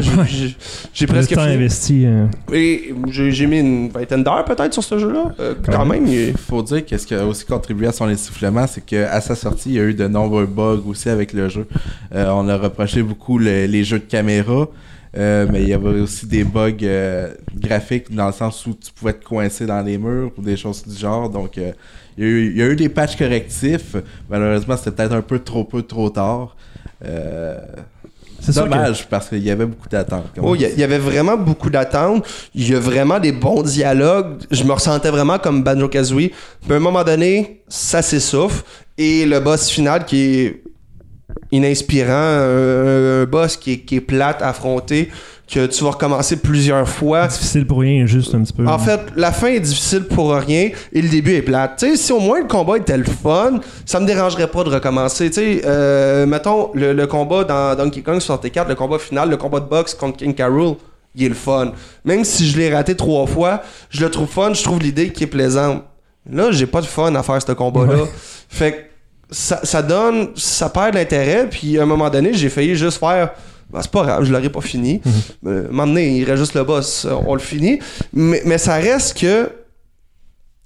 [0.94, 1.54] J'ai- presque temps fini.
[1.54, 2.04] investi.
[2.06, 5.32] euh, Et j'ai mis une vingtaine d'heures peut-être sur ce jeu-là.
[5.40, 8.64] Euh, quand même, il faut dire que ce qui a aussi contribué à son essoufflement,
[8.68, 11.66] c'est qu'à sa sortie, il y a eu de nombreux bugs aussi avec le jeu.
[12.14, 14.68] Euh, on a reproché beaucoup le- les jeux de caméra,
[15.16, 18.90] euh, mais il y avait aussi des bugs euh, graphiques dans le sens où tu
[18.92, 21.28] pouvais te coincer dans les murs ou des choses du genre.
[21.28, 21.72] Donc, euh,
[22.16, 23.96] il, y a eu, il y a eu des patchs correctifs.
[24.30, 26.56] Malheureusement, c'était peut-être un peu trop peu, trop tard.
[27.04, 27.58] Euh,
[28.40, 30.26] C'est que- dommage parce qu'il y avait beaucoup d'attentes.
[30.40, 32.26] Oh, il y, y avait vraiment beaucoup d'attentes.
[32.54, 34.38] Il y a vraiment des bons dialogues.
[34.50, 36.30] Je me ressentais vraiment comme Banjo Kazooie.
[36.62, 38.64] Puis à un moment donné, ça s'essouffle.
[38.98, 40.62] Et le boss final qui est
[41.50, 45.10] ininspirant, un, un boss qui est, qui est plate à affronter,
[45.52, 47.26] que tu vas recommencer plusieurs fois.
[47.26, 48.66] Difficile pour rien, juste un petit peu.
[48.66, 51.84] En fait, la fin est difficile pour rien et le début est plate.
[51.94, 55.30] Si au moins le combat était le fun, ça me dérangerait pas de recommencer.
[55.38, 59.66] Euh, mettons le, le combat dans Donkey Kong 64, le combat final, le combat de
[59.68, 60.34] boxe contre King.
[60.42, 60.76] Rool,
[61.14, 61.72] il est le fun.
[62.06, 65.24] Même si je l'ai raté trois fois, je le trouve fun, je trouve l'idée qui
[65.24, 65.82] est plaisante.
[66.30, 68.04] Là, j'ai pas de fun à faire ce combat-là.
[68.04, 68.10] Ouais.
[68.48, 68.76] Fait que
[69.32, 73.32] ça, ça donne, ça perd l'intérêt, puis à un moment donné, j'ai failli juste faire.
[73.70, 75.00] Ben, c'est pas grave, je l'aurais pas fini.
[75.46, 77.78] Euh, un moment donné, il reste juste le boss, euh, on le finit.
[78.12, 79.50] Mais, mais ça reste que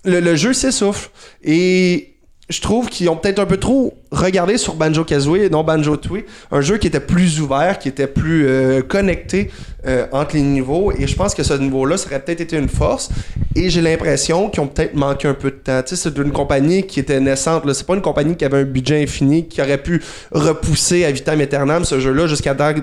[0.04, 1.10] le, le jeu s'essouffle.
[1.44, 2.15] Et
[2.48, 6.20] je trouve qu'ils ont peut-être un peu trop regardé sur Banjo Kazooie non Banjo Tooie,
[6.52, 9.50] un jeu qui était plus ouvert, qui était plus euh, connecté
[9.84, 10.92] euh, entre les niveaux.
[10.92, 13.08] Et je pense que ce niveau-là, ça aurait peut-être été une force.
[13.56, 15.82] Et j'ai l'impression qu'ils ont peut-être manqué un peu de temps.
[15.82, 17.70] Tu sais, c'est une compagnie qui était naissante.
[17.72, 21.40] C'est pas une compagnie qui avait un budget infini, qui aurait pu repousser à vitam
[21.40, 22.74] aeternam ce jeu-là jusqu'à dire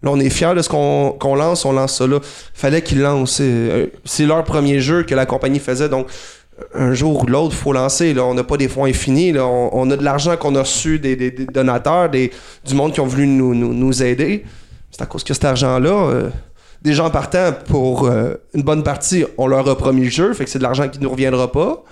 [0.00, 2.20] Là, on est fiers de ce qu'on qu'on lance, on lance ça là.
[2.54, 3.32] Fallait qu'ils lancent.
[3.32, 6.06] C'est euh, c'est leur premier jeu que la compagnie faisait, donc
[6.74, 8.14] un jour ou l'autre, faut lancer.
[8.14, 8.24] Là.
[8.24, 9.32] On n'a pas des fonds infinis.
[9.32, 9.46] Là.
[9.46, 12.30] On, on a de l'argent qu'on a reçu des, des- des donateurs, des,
[12.64, 14.44] du monde qui ont voulu nous, nous, nous aider.
[14.90, 16.30] C'est à cause que cet argent-là, euh,
[16.82, 20.44] des gens partant pour euh, une bonne partie, on leur a promis le jeu, fait
[20.44, 21.82] que c'est de l'argent qui ne nous reviendra pas.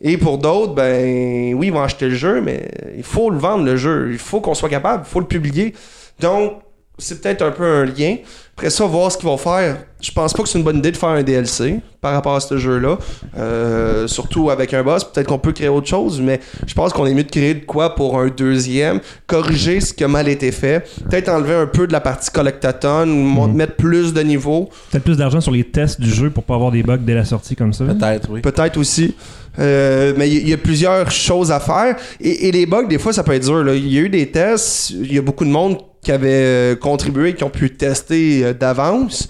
[0.00, 3.64] Et pour d'autres, ben oui, ils vont acheter le jeu, mais il faut le vendre,
[3.64, 4.10] le jeu.
[4.12, 5.74] Il faut qu'on soit capable, il faut le publier.
[6.20, 6.52] Donc,
[6.98, 8.16] c'est peut-être un peu un lien.
[8.56, 9.76] Après ça, voir ce qu'ils vont faire.
[10.00, 12.40] Je pense pas que c'est une bonne idée de faire un DLC par rapport à
[12.40, 12.96] ce jeu-là.
[13.36, 15.04] Euh, surtout avec un boss.
[15.04, 17.64] Peut-être qu'on peut créer autre chose, mais je pense qu'on est mieux de créer de
[17.66, 19.00] quoi pour un deuxième.
[19.26, 20.88] Corriger ce qui a mal été fait.
[21.10, 24.70] Peut-être enlever un peu de la partie collectathon, mon- mettre plus de niveaux.
[24.90, 27.26] Peut-être plus d'argent sur les tests du jeu pour pas avoir des bugs dès la
[27.26, 27.84] sortie comme ça.
[27.84, 28.40] Peut-être, oui.
[28.40, 29.14] Peut-être aussi.
[29.58, 31.96] Euh, mais il y, a plusieurs choses à faire.
[32.20, 33.64] Et, et les bugs, des fois, ça peut être dur.
[33.64, 33.74] là.
[33.74, 34.90] Il y a eu des tests.
[34.90, 38.52] Il y a beaucoup de monde qui avait euh, contribué, qui ont pu tester euh,
[38.54, 39.28] d'avance.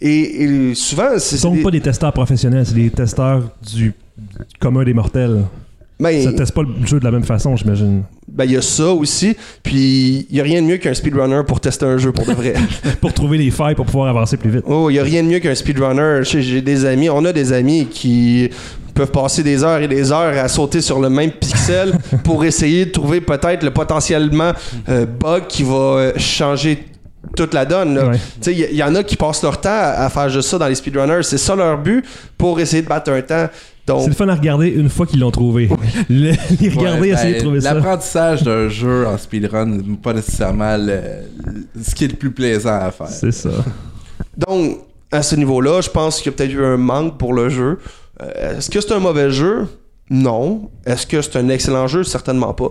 [0.00, 1.36] Et, et souvent, c'est.
[1.36, 3.92] Ce sont pas des- testeurs professionnels, c'est des testeurs du
[4.60, 5.42] commun des mortels.
[5.98, 8.04] ben, Ça teste pas le jeu de la même façon, j'imagine.
[8.28, 9.36] ben, il y a ça aussi.
[9.64, 12.32] Puis, il y a rien de mieux qu'un speedrunner pour tester un jeu pour de
[12.34, 12.54] vrai.
[13.00, 14.62] pour trouver les failles pour pouvoir avancer plus vite.
[14.66, 16.20] Oh, il y a rien de mieux qu'un speedrunner.
[16.22, 18.48] J'ai des amis, on a des amis qui
[18.94, 22.86] peuvent passer des heures et des heures à sauter sur le même pixel pour essayer
[22.86, 24.52] de trouver peut-être le potentiellement
[24.88, 26.86] euh, bug qui va euh, changer
[27.36, 27.96] toute la donne.
[27.98, 28.18] Ouais.
[28.48, 30.66] Il y, y en a qui passent leur temps à, à faire juste ça dans
[30.66, 31.22] les speedrunners.
[31.22, 32.04] C'est ça leur but
[32.36, 33.48] pour essayer de battre un temps.
[33.86, 35.68] C'est le fun à regarder une fois qu'ils l'ont trouvé.
[36.08, 37.74] Le- les regarder, Ouais, essayer ben, de trouver ça.
[37.74, 41.00] L'apprentissage d'un jeu en speedrun n'est pas nécessairement le-
[41.46, 43.08] le- ce qui est le plus plaisant à faire.
[43.08, 43.50] C'est ça.
[44.36, 44.78] donc,
[45.10, 47.78] à ce niveau-là, je pense qu'il y a peut-être eu un manque pour le jeu.
[48.20, 49.66] Euh, Est-ce que c'est un mauvais jeu?
[50.10, 50.70] Non.
[50.84, 52.04] Est-ce que c'est un excellent jeu?
[52.04, 52.68] Certainement pas.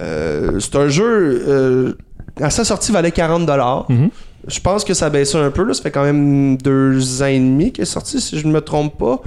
[0.00, 1.44] Euh, c'est un jeu.
[1.46, 1.92] euh,
[2.40, 3.86] à sa sortie, valait 40$.
[3.88, 4.10] Mhm.
[4.48, 5.64] Je pense que ça a baissé un peu.
[5.64, 5.74] Là.
[5.74, 8.60] Ça fait quand même deux ans et demi qu'il est sorti, si je ne me
[8.60, 9.20] trompe pas.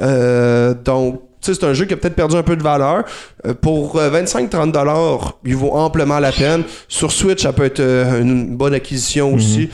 [0.00, 3.04] Euh, donc, tu sais, c'est un jeu qui a peut-être perdu un peu de valeur.
[3.46, 6.62] Euh, pour euh, 25-30$, il vaut amplement la peine.
[6.88, 9.70] Sur Switch, ça peut être une bonne acquisition aussi.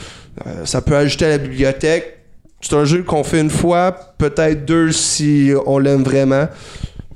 [0.46, 2.17] Euh, ça peut ajouter à la bibliothèque.
[2.60, 6.46] C'est un jeu qu'on fait une fois, peut-être deux si on l'aime vraiment.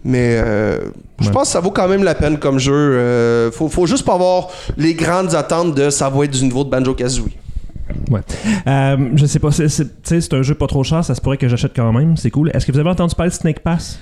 [0.04, 0.78] Mais euh,
[1.20, 1.32] je Ouais.
[1.32, 2.72] pense que ça vaut quand même la peine comme jeu.
[2.74, 6.64] Euh, faut, faut juste pas avoir les grandes attentes de ça va être du niveau
[6.64, 7.30] de Banjo Kazooie.
[8.66, 11.36] Euh, je sais pas, c'est, c'est, c'est un jeu pas trop cher, ça se pourrait
[11.36, 12.50] que j'achète quand même, c'est cool.
[12.54, 13.98] Est-ce que vous avez entendu parler de Snake Pass?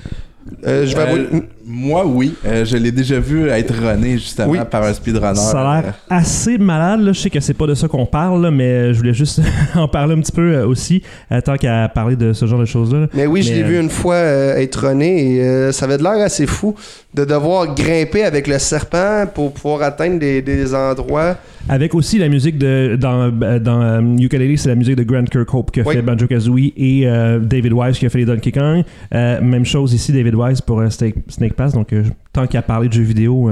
[0.66, 2.35] Euh, je vais Euh, Moi, oui.
[2.46, 4.59] Euh, je l'ai déjà vu être runné justement Oui.
[4.70, 5.37] par un speedrunner.
[5.37, 7.00] Ça a l'air assez malade.
[7.00, 7.12] Là.
[7.12, 9.40] Je sais que c'est pas de ça qu'on parle, là, mais je voulais juste
[9.76, 12.64] en parler un petit peu euh, aussi, euh, tant qu'à parler de ce genre de
[12.64, 13.07] choses-là.
[13.14, 16.03] Mais oui, je l'ai vu une fois euh, être runné et euh, ça avait de
[16.03, 16.74] l'air assez fou
[17.14, 21.37] de devoir grimper avec le serpent pour pouvoir atteindre des, des endroits.
[21.68, 22.96] Avec aussi la musique de.
[23.01, 25.94] Dans, dans euh, Ukulele, c'est la musique de Grant Kirkhope qui a Oui.
[25.94, 28.83] fait Banjo Kazooie et euh, David Wise qui a fait les Donkey Kong.
[29.14, 31.73] Euh, même chose ici, David Wise pour euh, Snake, Snake Pass.
[31.73, 31.94] Donc,
[32.33, 33.51] tant qu'à parler de jeux vidéo,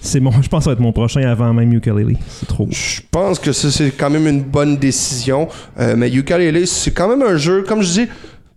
[0.00, 2.16] c'est mon, je pense que ça va être mon prochain avant même Ukulele.
[2.28, 2.66] C'est trop.
[2.70, 5.48] Je pense que ça, c'est quand même une bonne décision.
[5.96, 8.08] Mais Ukulele, c'est quand même un jeu, comme je dis,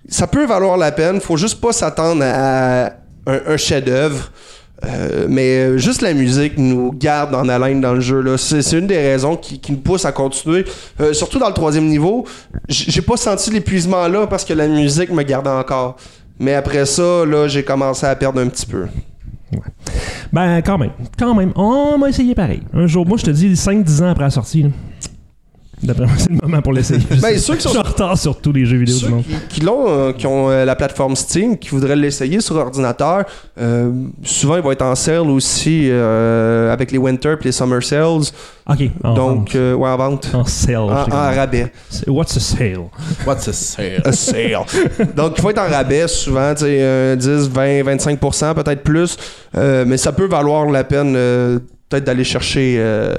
[0.08, 1.20] ça peut valoir la peine.
[1.20, 2.86] Faut juste pas s'attendre à
[3.28, 4.32] un, un chef-d'œuvre.
[4.84, 8.38] Euh, mais euh, juste la musique nous garde en haleine dans le jeu.
[8.38, 10.66] C'est une des raisons qui, nous pousse à continuer.
[11.00, 12.26] Euh, surtout dans le troisième niveau,
[12.68, 15.96] j'ai pas senti l'épuisement là parce que la musique me gardait encore.
[16.40, 18.88] Mais après ça, là, j'ai commencé à perdre un petit peu.
[20.34, 20.92] Ben, quand même.
[21.18, 21.54] Quand même.
[21.56, 22.62] On m'a essayé pareil.
[22.74, 24.66] Un jour, moi, je te dis 5-10 ans après la sortie.
[25.86, 27.00] D'après moi, c'est le moment pour l'essayer.
[27.22, 29.10] Ben, ceux qui sont Je suis en retard sur tous les jeux vidéo du Ceux
[29.10, 29.24] monde.
[29.24, 33.26] qui, qui l'ont, euh, qui ont euh, la plateforme Steam, qui voudraient l'essayer sur ordinateur,
[33.60, 33.92] euh,
[34.24, 38.22] souvent ils vont être en sale aussi euh, avec les Winter et les Summer Sales.
[38.68, 38.90] Ok.
[39.04, 39.56] En Donc, vente.
[39.56, 40.30] euh, ouais, en vente.
[40.34, 40.78] En sale.
[40.78, 41.72] En, rabais.
[42.08, 42.86] What's a sale?
[43.26, 44.02] What's a sale?
[44.04, 44.60] A sale.
[45.16, 49.18] Donc, il faut être en rabais souvent, tu sais, euh, 10, 20, 25%, peut-être plus.
[49.56, 53.16] Euh, mais ça peut valoir la peine euh, peut-être d'aller chercher euh,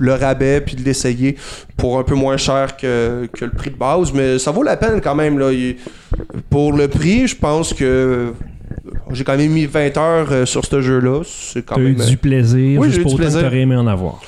[0.00, 1.36] le rabais puis de l'essayer
[1.76, 4.12] pour un peu moins cher que, que le prix de base.
[4.12, 5.38] Mais ça vaut la peine quand même.
[5.38, 5.50] Là.
[6.48, 8.32] Pour le prix, je pense que
[9.12, 11.22] j'ai quand même mis 20 heures euh, sur ce jeu-là.
[11.24, 12.06] C'est quand T'as eu même.
[12.06, 12.80] du plaisir.
[12.80, 14.20] Oui, juste pour autant que aimé en avoir.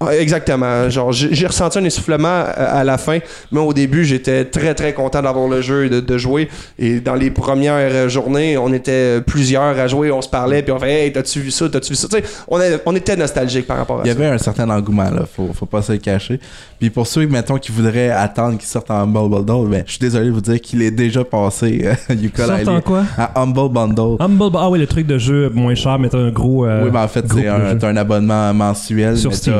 [0.00, 0.90] Ouais, Exactement.
[0.90, 3.18] Genre, j'ai ressenti un essoufflement à, à la fin,
[3.52, 6.48] mais au début, j'étais très très content d'avoir le jeu et de, de jouer.
[6.78, 10.72] Et dans les premières euh, journées, on était plusieurs à jouer, on se parlait, puis
[10.72, 12.08] on fait Hey, t'as-tu vu ça, t'as-tu vu ça?
[12.08, 14.18] Tu sais, on, on était nostalgique par rapport à Il y ça.
[14.18, 16.40] avait un certain engouement là, faut, faut pas se le cacher.
[16.78, 20.00] Puis pour ceux mettons qui voudraient attendre qu'il sorte en Humble Bundle, ben je suis
[20.00, 21.94] désolé de vous dire qu'il est déjà passé euh,
[22.36, 23.04] Sorte en quoi?
[23.16, 24.16] à Humble Bundle.
[24.20, 26.66] Humble, ah oui, le truc de jeu moins cher, mais t'as un gros.
[26.66, 29.16] euh, oui, mais en fait c'est un, abonnement mensuel.
[29.16, 29.54] Sur mais Steam.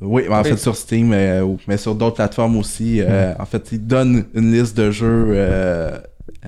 [0.00, 0.48] Oui, mais en Oui.
[0.50, 3.00] fait sur Steam, euh, mais sur d'autres plateformes aussi.
[3.00, 5.26] euh, En fait, ils donnent une liste de jeux.
[5.30, 5.96] euh,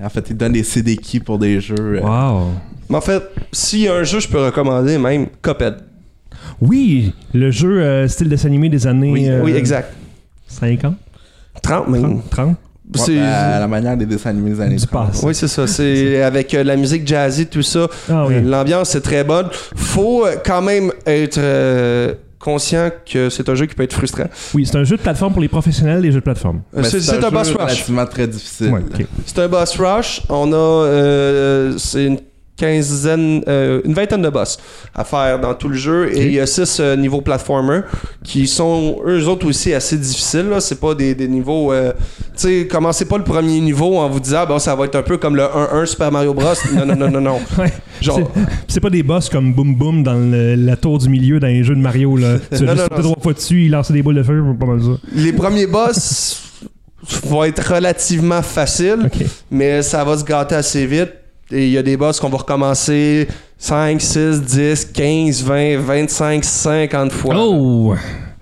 [0.01, 1.75] en fait, ils donnent des CD keys pour des jeux.
[1.79, 2.47] euh, Wow.
[2.89, 5.75] Mais en fait, s'il y a un jeu, je peux recommander même Cuphead.
[6.61, 9.11] Oui, le jeu euh, style dessin animé des années.
[9.11, 9.93] Oui, euh, oui, exact.
[10.47, 10.95] 50,
[11.61, 12.01] 30 même.
[12.01, 12.55] 30, 30 ouais,
[12.95, 15.07] C'est- ben, à la manière des dessins animés des années du 30.
[15.07, 15.25] passé.
[15.25, 15.67] Oui, c'est ça.
[15.67, 17.87] C'est avec euh, la musique jazzy, tout ça.
[18.09, 18.41] Ah oui.
[18.41, 19.47] L'ambiance est très bonne.
[19.75, 24.25] Faut quand même être euh, conscient que c'est un jeu qui peut être frustrant.
[24.53, 26.61] Oui, c'est un jeu de plateforme pour les professionnels des jeux de plateforme.
[26.75, 27.57] Euh, C'est c'est un boss rush.
[27.57, 28.69] relativement très difficile.
[28.71, 28.81] Ouais.
[29.25, 30.21] C'est un boss rush.
[30.29, 32.19] On a euh, c'est une
[32.57, 34.57] quinzaine, euh, une vingtaine de boss
[34.95, 37.81] à faire dans tout le jeu et il y a six euh, niveaux platformer
[38.23, 40.49] qui sont eux autres aussi assez difficiles.
[40.49, 40.59] là.
[40.59, 41.71] C'est pas des, des niveaux.
[41.71, 41.93] euh,
[42.35, 45.03] tu sais, commencez pas le premier niveau en vous disant bon ça va être un
[45.03, 46.45] peu comme le 1-1 Super Mario Bros.
[46.75, 47.39] Non non non non non.
[47.57, 47.71] Ouais.
[48.01, 51.39] Genre C'est- C'est pas des boss comme Boom Boom dans le- la tour du milieu
[51.39, 52.17] dans les jeux de Mario.
[52.17, 52.37] Là.
[52.57, 54.89] Tu Non, non, trois fois dessus, il lance des boules de feu, pas mal ça.
[55.15, 56.41] les premiers boss
[57.23, 59.09] vont être relativement faciles.
[59.51, 61.11] Mais ça va se gâter assez vite.
[61.51, 66.43] Et il y a des boss qu'on va recommencer 5, 6, 10, 15, 20, 25,
[66.43, 67.35] 50 fois.
[67.37, 67.95] Oh!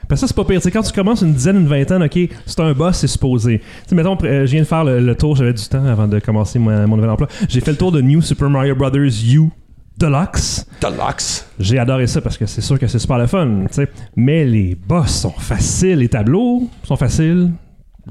[0.07, 0.61] Parce que ça, c'est pas pire.
[0.71, 3.61] Quand tu commences une dizaine, une vingtaine, ok, c'est un boss, c'est supposé.
[3.87, 6.19] Sais, mettons, euh, je viens de faire le, le tour, j'avais du temps avant de
[6.19, 7.27] commencer mon, mon nouvel emploi.
[7.47, 9.49] J'ai fait le tour de New Super Mario Brothers U
[9.97, 10.65] Deluxe.
[10.81, 11.47] Deluxe.
[11.59, 13.87] J'ai adoré ça parce que c'est sûr que c'est super le fun, sais.
[14.15, 17.51] Mais les boss sont faciles, les tableaux sont faciles.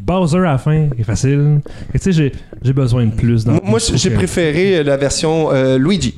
[0.00, 1.60] Bowser à la fin est facile.
[1.94, 3.44] Et tu sais, j'ai- besoin de plus.
[3.44, 6.14] Dans Moi, j'ai préféré la version euh, Luigi.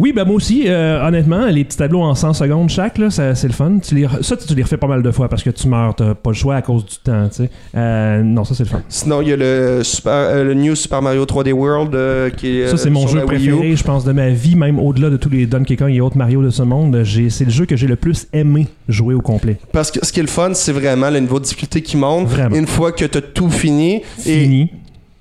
[0.00, 3.34] Oui, ben moi aussi, euh, honnêtement, les petits tableaux en 100 secondes chaque, là, ça,
[3.34, 3.78] c'est le fun.
[3.86, 5.94] Tu les, re- ça, tu les refais pas mal de fois parce que tu meurs,
[5.94, 7.50] t'as pas le choix à cause du temps, tu sais.
[7.76, 8.80] Euh, non, ça, c'est le fun.
[8.88, 12.68] Sinon, il y a le, super, euh, le New Super Mario 3D World qui est.
[12.68, 15.44] Ça, c'est mon jeu préféré, je pense, de ma vie, même au-delà de tous les
[15.44, 17.04] Donkey Kong et autres Mario de ce monde.
[17.04, 19.58] C'est le jeu que j'ai le plus aimé jouer au complet.
[19.70, 22.26] Parce que ce qui est le fun, c'est vraiment le niveau de difficulté qui monte.
[22.26, 22.56] Vraiment.
[22.56, 24.70] Une fois que tu as tout fini, et Fini.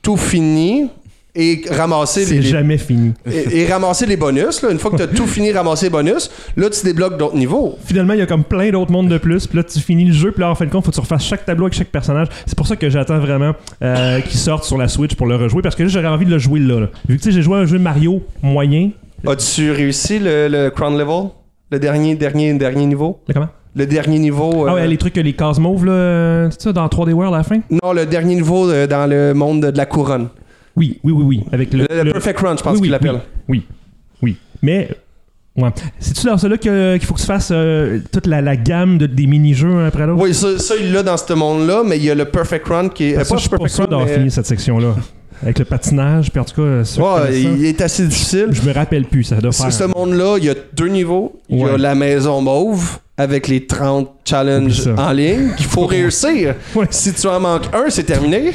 [0.02, 0.88] tout fini,
[1.36, 3.14] et ramasser les, jamais fini.
[3.32, 4.62] et, et ramasser les bonus.
[4.62, 4.72] Là.
[4.72, 7.78] Une fois que tu as tout fini, ramasser les bonus, là, tu débloques d'autres niveaux.
[7.86, 9.48] Finalement, il y a comme plein d'autres mondes de plus.
[9.48, 10.32] Puis là, tu finis le jeu.
[10.32, 12.28] Puis là, en fin de compte, faut que tu refasses chaque tableau avec chaque personnage.
[12.46, 15.62] C'est pour ça que j'attends vraiment euh, qu'il sorte sur la Switch pour le rejouer.
[15.62, 16.80] Parce que là, j'aurais envie de le jouer là.
[16.82, 16.88] là.
[17.08, 18.92] Vu que tu sais, j'ai joué à un jeu Mario moyen.
[19.28, 21.30] As-tu réussi le, le Crown Level?
[21.72, 23.20] Le dernier, dernier, dernier niveau?
[23.28, 23.50] Là, comment?
[23.76, 24.66] Le dernier niveau.
[24.68, 27.36] Ah euh, ouais, les trucs, les cases mauves, là, euh, c'est ça, dans 3D World
[27.36, 27.60] à la fin?
[27.70, 30.30] Non, le dernier niveau euh, dans le monde de, de la couronne.
[30.80, 31.44] Oui, oui, oui, oui.
[31.52, 31.86] Avec le.
[32.04, 33.20] Le, Perfect Run, je pense oui, qu'il l'appelle.
[33.48, 33.64] Oui,
[34.24, 34.38] oui.
[34.62, 34.90] Mais,
[35.58, 35.70] ouais.
[36.00, 39.28] C'est-tu dans que- qu'il faut que tu fasses euh, toute la, la gamme de, des
[39.28, 40.24] mini-jeux après l'autre?
[40.24, 42.90] Oui, ça, ça, il l'a dans ce monde-là, mais il y a le Perfect Run
[42.90, 43.18] qui est.
[43.18, 44.96] Euh, ça, je suis pas sûr d'avoir mais- fini cette section-là.
[45.42, 48.48] Avec le patinage, puis en tout cas, Ouais, il est assez difficile.
[48.52, 49.72] je me rappelle plus, ça doit faire.
[49.72, 51.40] Ce monde-là, il y a deux niveaux.
[51.50, 51.78] Il y a Ouais.
[51.78, 56.56] la maison mauve avec les 30 Oublie challenges en ligne qu'il faut réussir.
[56.76, 56.88] Ouais.
[56.90, 58.52] Si tu en manques un, c'est terminé.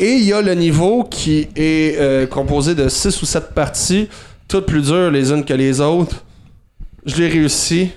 [0.00, 4.08] Et il y a le niveau qui est euh, composé de 6 ou 7 parties,
[4.46, 6.24] toutes plus dures les unes que les autres.
[7.04, 7.90] Je l'ai réussi.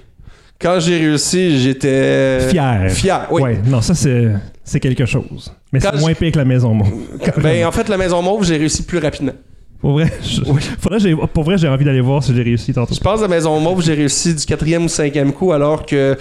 [0.60, 2.90] Quand j'ai réussi, j'étais Fier.
[2.92, 3.42] Fier, oui.
[3.42, 5.54] Ouais, non, ça, c'est quelque chose.
[5.72, 6.88] Mais c'est moins pire que la maison, moi.
[7.42, 9.34] Ben, en fait, la maison mauve, j'ai réussi plus rapidement.
[9.80, 10.42] Pour vrai, je-
[10.80, 12.94] faudrait pour vrai, j'ai envie d'aller voir si j'ai réussi tantôt.
[12.94, 16.16] Je pense que la maison mauve, j'ai réussi du quatrième ou cinquième coup, alors que.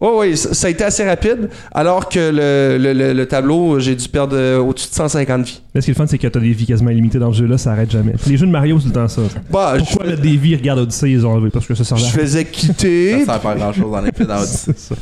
[0.00, 3.96] Oui, oui, ça a été assez rapide, alors que le, le- le- le tableau, j'ai
[3.96, 5.60] dû perdre euh, au-dessus de 150 vies.
[5.74, 7.38] Mais ce qui est le fun, c'est que t'as des vies quasiment illimitées dans ce
[7.40, 8.12] jeu-là, ça arrête jamais.
[8.28, 9.22] Les jeux de Mario, c'est tout le temps ça.
[9.50, 11.96] Bah, je, Pourquoi mettre des vies, regarde Odyssey, ils ont enlevé Parce que ça sert
[11.96, 13.18] à je faisais quitter.
[13.24, 14.72] Ça sert pas grand chose en effet dans Odyssey.
[14.76, 14.94] Ça.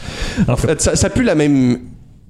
[0.48, 1.78] En fait, Euh, Ça, ça a plus le même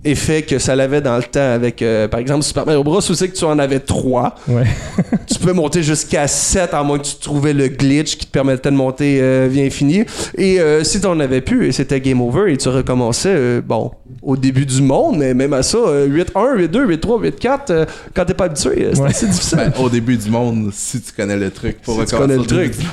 [0.06, 2.98] effet que ça l'avait dans le temps avec, euh, par exemple, Super Mario Bros.
[2.98, 4.34] où c'est que tu en avais trois.
[4.48, 4.64] ouais.
[5.26, 8.70] tu pouvais monter jusqu'à 7 à moins que tu trouvais le glitch qui te permettait
[8.70, 10.04] de monter euh, vie infinie.
[10.36, 13.60] Et euh, si tu en avais plus, et c'était game over, et tu recommençais, euh,
[13.64, 13.90] bon,
[14.22, 18.24] au début du monde, mais même à ça, euh, 8-1, 8-2, 8-3, 8-4, euh, quand
[18.24, 19.08] t'es pas habitué, euh, c'est Ouais.
[19.10, 19.58] assez difficile.
[19.58, 22.64] Ben, au début du monde, si tu connais le truc, pour Si tu recommencer connais
[22.64, 22.86] le truc.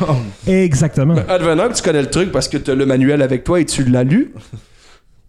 [0.47, 1.15] Exactement.
[1.28, 3.84] Advenant que tu connais le truc parce que t'as le manuel avec toi et tu
[3.86, 4.34] l'as lu.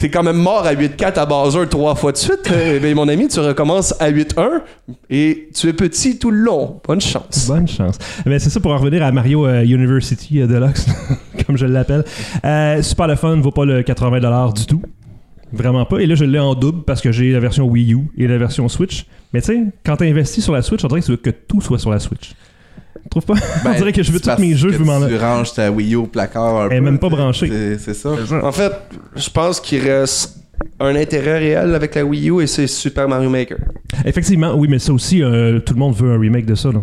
[0.04, 2.50] T'es quand même mort à 8-4 à Bowser trois fois de suite.
[2.52, 4.60] Euh, ben, mon ami, tu recommences à 8-1
[5.08, 6.78] et tu es petit tout le long.
[6.86, 7.46] Bonne chance.
[7.48, 7.96] Bonne chance.
[8.26, 10.84] Mais c'est ça pour en revenir à Mario euh, University euh, Deluxe,
[11.46, 12.04] comme je l'appelle.
[12.44, 14.82] Euh, super le fun, vaut pas le 80$ du tout.
[15.54, 16.00] Vraiment pas.
[16.00, 18.36] Et là, je l'ai en double parce que j'ai la version Wii U et la
[18.36, 19.06] version Switch.
[19.32, 21.30] Mais tu sais, quand t'as investi sur la Switch, on dirait que tu veux que
[21.30, 22.34] tout soit sur la Switch.
[23.02, 23.34] Tu trouves pas?
[23.60, 25.70] on Ben, dirait que je veux tous mes jeux, je veux m'en Tu ranges ta
[25.70, 27.78] Wii U au placard un Elle est peu, même pas branchée.
[27.78, 28.10] c'est- ça.
[28.42, 28.72] En fait,
[29.16, 30.36] je pense qu'il reste
[30.80, 33.58] un intérêt réel avec la Wii U et c'est Super Mario Maker.
[34.04, 36.70] Effectivement, oui, mais ça aussi, euh, tout le monde veut un remake de ça.
[36.70, 36.82] Là.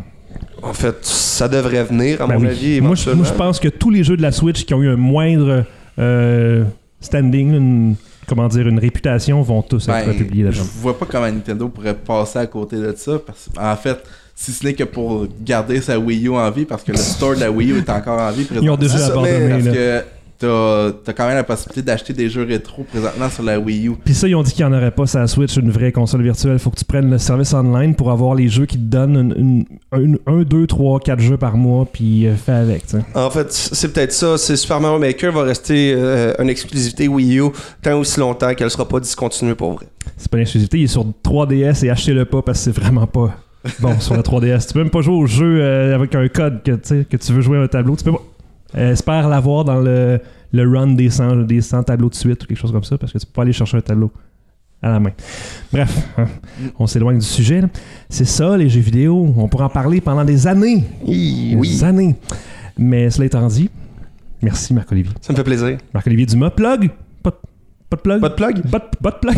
[0.61, 2.47] En fait, ça devrait venir, à Ben mon oui.
[2.47, 4.81] avis, moi, je, moi, je pense que tous les jeux de la Switch qui ont
[4.83, 5.63] eu un moindre
[5.97, 6.63] euh,
[6.99, 7.95] standing, une,
[8.27, 10.65] comment dire, une réputation, vont tous être Ben, publiés je là-dedans.
[10.81, 13.13] vois pas comment Nintendo pourrait passer à côté de ça.
[13.25, 13.97] Parce en fait,
[14.43, 17.35] si ce n'est que pour garder sa Wii U en vie, parce que le store
[17.35, 18.77] de la Wii U est encore en vie Ils ont présentement.
[18.77, 19.49] déjà abandonné.
[19.49, 19.71] Parce là.
[19.71, 20.03] que
[20.39, 23.91] t'as t'as quand même la possibilité d'acheter des jeux rétro présentement sur la Wii U.
[24.03, 25.91] Puis ça, ils ont dit qu'il n'y en aurait pas sur la Switch, une vraie
[25.91, 26.57] console virtuelle.
[26.57, 29.65] Faut que tu prennes le service online pour avoir les jeux qui te donnent une-
[29.93, 32.85] une- une- un, deux, trois, quatre jeux par mois, puis euh, fais avec.
[33.13, 34.39] En fait, c'est peut-être ça.
[34.39, 37.43] C'est Super Mario Maker va rester euh, une exclusivité Wii U
[37.83, 39.85] tant aussi longtemps qu'elle sera pas discontinuée pour vrai.
[40.17, 43.05] C'est pas une exclusivité, il est sur 3DS et achetez-le pas parce que c'est vraiment
[43.05, 43.35] pas
[43.79, 44.67] bon sur la 3DS.
[44.67, 47.17] Tu peux même pas jouer au jeu euh, avec un code que, tu sais, que
[47.17, 47.95] tu veux jouer à un tableau.
[47.95, 48.23] Tu peux pas.
[48.77, 50.19] Euh, espère l'avoir dans le,
[50.53, 53.11] le run des 100, des 100 tableaux de suite ou quelque chose comme ça parce
[53.11, 54.11] que tu peux pas aller chercher un tableau
[54.81, 55.11] à la main.
[55.71, 56.27] Bref, hein,
[56.79, 57.61] on s'éloigne du sujet.
[58.09, 59.33] C'est ça, les jeux vidéo.
[59.37, 60.83] On pourra en parler pendant des années.
[61.05, 62.15] Des années.
[62.77, 63.69] Mais cela étant dit,
[64.41, 65.11] merci Marc-Olivier.
[65.21, 65.77] Ça me fait plaisir.
[65.93, 66.89] Marc-Olivier Dumas, plug
[67.21, 67.31] Pas
[67.91, 68.21] pas de plug?
[68.21, 68.55] Pas de plug?
[68.55, 69.35] De, pas de plug?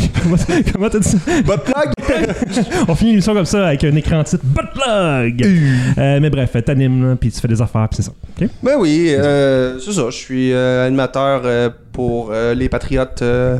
[0.74, 1.18] Comment- t'as dit ça?
[1.18, 2.66] De plug?
[2.88, 5.46] On finit l'émission comme ça avec un écran titre Pas de plug
[5.98, 8.12] Euh, Mais bref, t'animes, puis tu fais des affaires, puis c'est ça.
[8.42, 8.48] OK?
[8.62, 10.06] Ben oui, euh, c'est ça.
[10.10, 13.22] Je suis euh, animateur euh, pour euh, les Patriotes.
[13.24, 13.58] euh,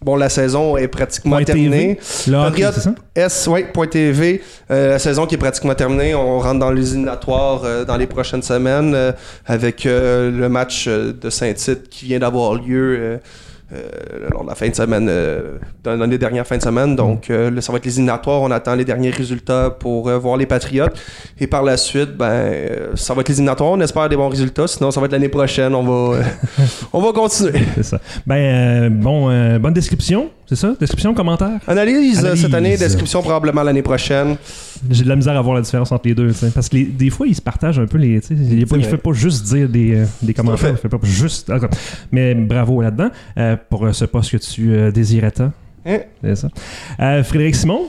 [0.00, 1.96] bon, la saison est pratiquement Point terminée.
[2.24, 2.30] TV.
[2.32, 2.72] Là, Patriote.
[2.74, 2.94] c'est ça?
[3.14, 4.42] S, ouais, point .tv.
[4.70, 6.14] Euh, la saison qui est pratiquement terminée.
[6.16, 9.12] On rentre dans les éliminatoires euh, dans les prochaines semaines euh,
[9.46, 13.18] avec euh, le match euh, de Saint-Tite qui vient d'avoir lieu euh, euh,
[14.30, 16.96] lors de la fin de semaine, euh, dans, dans les dernières fins de semaine.
[16.96, 18.40] Donc, euh, là, ça va être les éliminatoires.
[18.42, 20.94] On attend les derniers résultats pour euh, voir les Patriotes.
[21.40, 23.70] Et par la suite, ben, euh, ça va être les éliminatoires.
[23.70, 24.66] On espère des bons résultats.
[24.66, 25.74] Sinon, ça va être l'année prochaine.
[25.74, 26.22] On va, euh,
[26.92, 27.60] on va continuer.
[27.74, 28.00] C'est ça.
[28.26, 30.74] Ben, euh, bon, euh, bonne description, c'est ça?
[30.78, 31.60] Description, commentaire?
[31.66, 32.42] Analyse, euh, Analyse.
[32.42, 34.36] cette année, description probablement l'année prochaine.
[34.90, 36.50] J'ai de la misère à voir la différence entre les deux, tu sais.
[36.50, 38.20] parce que les- des fois, ils se partagent un peu les.
[38.30, 38.82] Il, vrai.
[38.82, 40.70] fait pas juste dire des, euh, des commentaires, fait.
[40.72, 41.50] il fait pas juste.
[41.50, 41.58] ah,
[42.10, 45.52] Mais bravo là-dedans euh, pour euh, ce poste que tu euh, désirais tant.
[45.86, 45.98] Hein?
[46.22, 46.48] C'est ça.
[47.00, 47.82] Euh, Frédéric Simon?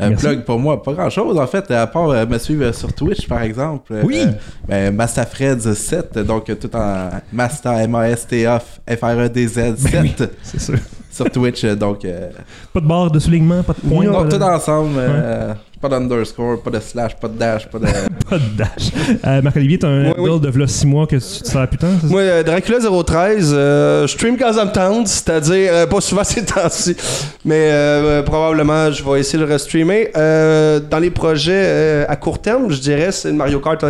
[0.00, 0.26] Un Merci.
[0.26, 3.26] plug pour moi, pas grand chose en fait, à part euh, me suivre sur Twitch
[3.26, 3.94] par exemple.
[4.04, 4.20] Oui.
[4.20, 10.14] euh, ben, Mastafreds7, donc tout en Masta, M-A-S-T-A, F-R-E-D-Z 7 Ben oui.
[10.42, 10.78] c'est sûr.
[11.10, 11.64] sur Twitch.
[11.64, 12.28] donc, euh,
[12.72, 14.04] Pas de barre de soulignement, pas de point.
[14.04, 17.78] non, pas, de, tout ensemble, euh, pas d'underscore, pas de slash, pas de dash, pas
[17.78, 17.86] de.
[18.28, 18.90] pas de dash.
[19.26, 20.24] Euh, Marc-Olivier, t'as un Oui, oui.
[20.30, 22.12] build de v'là 6 mois que tu te sers putain, c'est ça?
[22.12, 26.24] Moi, euh, Dracula 013, euh, je stream quand ça me tente, c'est-à-dire euh, pas souvent
[26.24, 26.96] ces temps-ci,
[27.44, 30.10] mais euh, probablement je vais essayer de restreamer.
[30.16, 33.82] Euh, dans les projets euh, à court terme, je dirais c'est Mario Kart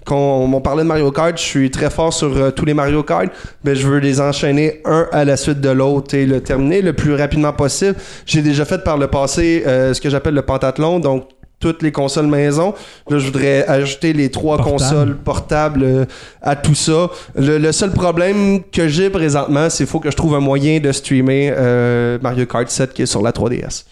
[0.00, 2.74] Octatlon qu'on m'en parlait de Mario Kart, je suis très fort sur euh, tous les
[2.74, 3.30] Mario Kart,
[3.64, 6.92] mais je veux les enchaîner un à la suite de l'autre et le terminer le
[6.92, 7.96] plus rapidement possible.
[8.26, 11.28] J'ai déjà fait par le passé euh, ce que j'appelle le pentathlon, donc
[11.60, 12.74] toutes les consoles maison.
[13.08, 14.78] Là, je voudrais ajouter les trois Portable.
[14.78, 16.04] consoles portables euh,
[16.42, 17.10] à tout ça.
[17.36, 20.80] Le, le seul problème que j'ai présentement, c'est qu'il faut que je trouve un moyen
[20.80, 23.84] de streamer euh, Mario Kart 7 qui est sur la 3DS.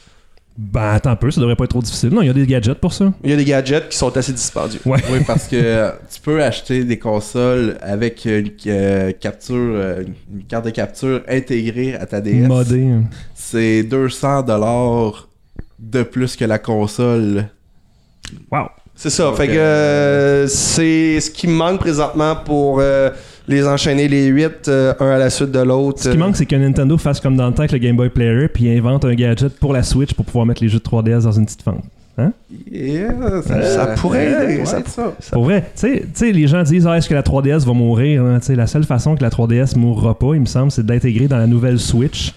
[0.61, 2.11] Ben, attends un peu, ça devrait pas être trop difficile.
[2.11, 3.13] Non, il y a des gadgets pour ça.
[3.23, 4.81] Il y a des gadgets qui sont assez dispendieux.
[4.85, 4.99] Ouais.
[5.09, 10.03] Oui, parce que euh, tu peux acheter des consoles avec une euh, capture, euh,
[10.35, 12.49] une carte de capture intégrée à ta DS.
[12.49, 12.89] Modé.
[13.37, 15.29] C'est 200 dollars
[15.79, 17.49] de plus que la console.
[18.51, 18.67] Wow.
[18.99, 19.33] C'est ça.
[19.35, 23.11] Fait que euh, c'est ce qui me manque présentement pour euh,
[23.49, 24.71] les enchaîner les 8
[25.01, 26.01] un à la suite de l'autre.
[26.03, 28.11] Ce qui manque, c'est que Nintendo fasse comme dans le temps avec le Game Boy
[28.11, 31.23] Player, puis invente un gadget pour la Switch pour pouvoir mettre les jeux de 3DS
[31.25, 31.83] dans une petite fente.
[32.71, 35.13] Yeah, Ça pourrait aider, ouais, ça- ça.
[35.33, 38.41] Pour vrai, tu sais- les gens disent ah, est-ce que la 3DS va mourir hein?
[38.49, 41.47] La seule façon que la 3DS mourra pas, il me semble, c'est d'intégrer dans la
[41.47, 42.35] nouvelle Switch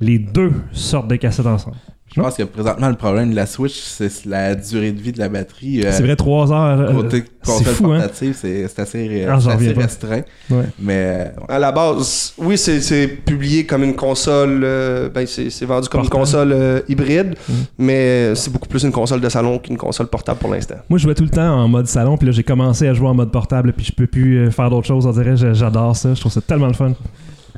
[0.00, 1.76] les deux sortes de cassettes ensemble.
[2.14, 5.20] Je pense que présentement, le problème de la Switch, c'est la durée de vie de
[5.20, 5.84] la batterie.
[5.86, 6.80] euh, C'est vrai, 3 heures.
[6.80, 8.00] euh, Côté c'est console fou, hein?
[8.00, 10.22] portative, c'est c'est assez, Ah, assez restreint.
[10.50, 10.64] Ouais.
[10.80, 14.62] Mais À la base, oui, c'est publié comme une console.
[14.64, 16.04] euh, ben, c'est vendu comme Portable.
[16.04, 17.54] une console euh, hybride, Mhm.
[17.78, 20.76] mais c'est beaucoup plus une console de salon qu'une console portable pour l'instant.
[20.88, 23.06] Moi, je jouais tout le temps en mode salon, puis là, j'ai commencé à jouer
[23.08, 25.06] en mode portable, puis je peux plus faire d'autres choses.
[25.06, 26.12] On dirait, j'a- j'adore ça.
[26.14, 26.92] Je trouve ça tellement le fun.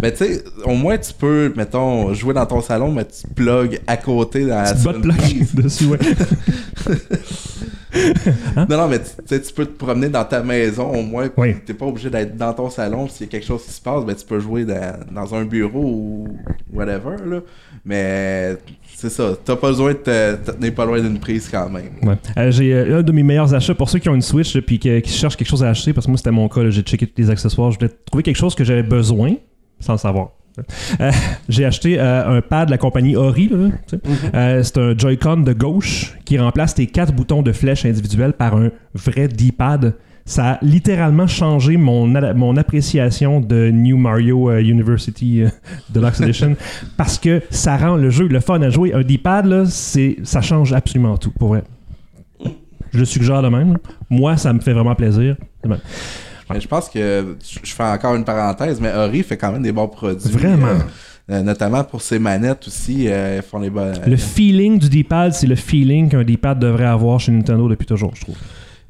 [0.01, 3.81] Mais tu sais, au moins tu peux, mettons, jouer dans ton salon, mais tu plugs
[3.87, 5.55] à côté dans la prise.
[5.55, 5.99] dessus, ouais.
[8.57, 11.29] Non, non, mais tu tu sais, tu peux te promener dans ta maison au moins.
[11.37, 11.55] Oui.
[11.67, 13.07] T'es pas obligé d'être dans ton salon.
[13.09, 15.45] S'il y a quelque chose qui se passe, ben tu peux jouer dans, dans un
[15.45, 16.29] bureau ou
[16.73, 17.17] whatever.
[17.25, 17.41] Là.
[17.85, 18.57] Mais
[18.95, 21.91] c'est ça, t'as pas besoin de te, te tenir pas loin d'une prise quand même.
[22.03, 22.15] Ouais.
[22.39, 24.63] Euh, j'ai euh, un de mes meilleurs achats pour ceux qui ont une Switch et
[24.63, 27.21] qui, cherchent quelque chose à acheter, parce que moi c'était mon cas, j'ai checké tous
[27.21, 29.35] les accessoires, je voulais trouver quelque chose que j'avais besoin
[29.83, 30.31] sans le savoir.
[31.01, 31.11] Euh,
[31.49, 33.51] j'ai acheté euh, un pad de la compagnie Ori.
[33.87, 33.99] sais.
[34.35, 38.57] Euh, c'est un Joy-Con de gauche qui remplace tes quatre boutons de flèche individuels par
[38.57, 39.95] un vrai D-pad.
[40.25, 45.43] Ça a littéralement changé mon, mon appréciation de New Mario University
[45.91, 46.55] Deluxe Edition
[46.97, 48.95] parce que ça rend le jeu le fun à jouer.
[48.95, 51.65] Un D-pad, là, c'est, ça change absolument tout, pour vrai.
[52.93, 53.79] Je le suggère de même.
[54.11, 55.37] Moi, ça me fait vraiment plaisir.
[56.51, 59.73] Mais je pense que je fais encore une parenthèse, mais Ori fait quand même des
[59.73, 60.31] bons produits.
[60.31, 60.67] Vraiment.
[60.67, 60.79] euh,
[61.31, 63.97] euh, notamment pour ses manettes aussi, euh, font les bonnes.
[64.07, 68.15] Le feeling du D-pad, c'est le feeling qu'un D-pad devrait avoir chez Nintendo depuis toujours,
[68.17, 68.37] je trouve.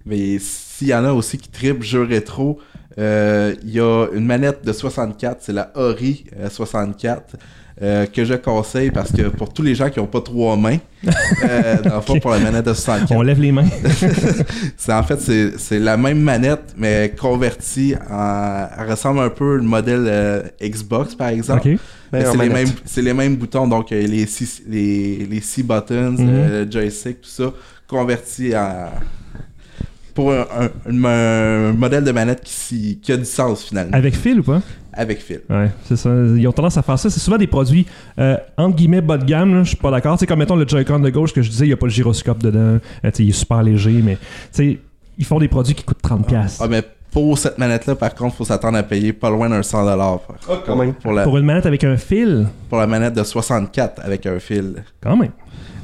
[0.07, 2.59] Mais s'il y en a aussi qui tripent jeux rétro,
[2.99, 7.37] euh, il y a une manette de 64, c'est la Ori euh, 64,
[7.81, 10.79] euh, que je conseille parce que pour tous les gens qui n'ont pas trois mains,
[11.45, 12.21] euh, dans le fond, Ok.
[12.23, 13.65] pour la manette de 64, On lève les mains.
[14.77, 19.57] c'est en fait c'est c'est la même manette mais convertie en elle ressemble un peu
[19.57, 21.77] le modèle euh, Xbox par exemple.
[22.13, 25.63] Mais c'est les mêmes c'est les mêmes boutons donc euh, les six les, les six
[25.63, 26.29] buttons, Mhm.
[26.29, 27.53] euh, le joystick tout ça
[27.89, 28.89] converti en
[30.15, 31.05] pour un, un- un-
[31.71, 34.61] un modèle de manette qui, qui a du sens finalement Avec fil ou pas?
[34.93, 35.41] Avec fil.
[35.51, 36.11] Ouais, c'est ça.
[36.11, 37.09] Ils ont tendance à faire ça.
[37.11, 37.87] C'est souvent des produits,
[38.19, 39.55] euh, entre guillemets, bas de gamme.
[39.55, 39.63] là.
[39.63, 40.19] Je suis pas d'accord.
[40.19, 41.93] C'est comme, mettons, le Joy-Con de gauche que je disais, il n'y a pas le
[41.93, 42.79] gyroscope dedans.
[43.05, 44.21] Euh, il est super léger, mais tu
[44.53, 44.79] sais,
[45.19, 46.25] ils font des produits qui coûtent 30$.
[46.25, 46.63] piastres.
[46.65, 49.63] Ah mais pour cette manette là par contre faut s'attendre à payer pas loin d'un
[49.63, 50.21] 100 dollars
[50.65, 50.95] quand même.
[50.95, 54.39] pour la Pour une manette avec un fil, pour la manette de 64 avec un
[54.39, 54.83] fil.
[55.03, 55.33] quand même.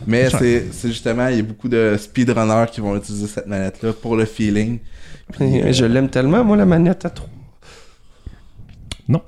[0.06, 3.92] Mais c'est c'est justement, il y a beaucoup de speedrunners qui vont utiliser cette manette-là
[3.92, 4.78] pour le feeling.
[5.32, 7.28] Puis, euh, Je l'aime tellement, moi, la manette à 3.
[9.09, 9.22] Non,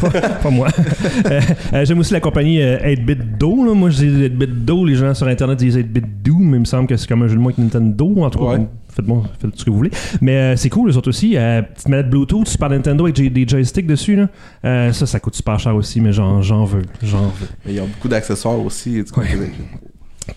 [0.00, 0.68] pas, pas moi.
[1.26, 1.40] Euh,
[1.74, 3.64] euh, J'aime aussi la compagnie euh, 8-Bit Do.
[3.64, 3.74] là.
[3.74, 4.84] Moi, je dis 8-Bit Do.
[4.84, 7.28] Les gens sur Internet disent 8-Bit Do, mais il me semble que c'est comme un
[7.28, 8.22] jeu de mots avec Nintendo.
[8.24, 8.66] En tout cas, Ouais.
[8.88, 9.90] faites, bon, faites ce que vous voulez.
[10.20, 11.36] Mais euh, c'est cool, les autres aussi.
[11.74, 14.16] Petite manette Bluetooth, Super Nintendo avec des- des joysticks dessus.
[14.16, 14.92] Là.
[14.92, 16.82] Ça, ça coûte super cher aussi, mais j'en j'en veux.
[17.02, 17.48] J'en veux.
[17.64, 19.00] mais il y a beaucoup d'accessoires aussi.
[19.16, 19.26] Ouais.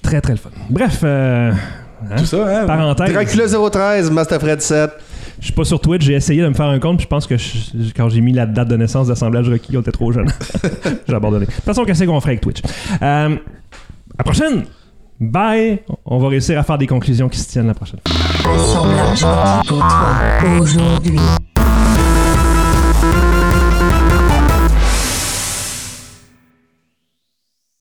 [0.01, 0.49] Très, très le fun.
[0.69, 1.51] Bref, euh,
[2.11, 2.65] hein, Tout ça, hein?
[2.65, 3.11] parenthèse.
[3.13, 4.91] Dracula 013, Masterfred 7.
[5.39, 7.27] Je suis pas sur Twitch, j'ai essayé de me faire un compte, puis je pense
[7.27, 10.27] que je- quand j'ai mis la date de naissance d'assemblage requis, on était trop jeune.
[11.07, 11.45] j'ai abandonné.
[11.47, 12.61] De toute façon, qu'est-ce qu'on ferait avec Twitch?
[13.01, 13.37] Euh, à
[14.19, 14.63] la prochaine!
[15.19, 15.79] Bye!
[16.05, 17.99] On va réussir à faire des conclusions qui se tiennent la prochaine.
[18.05, 21.19] Assemblage requis pour toi aujourd'hui.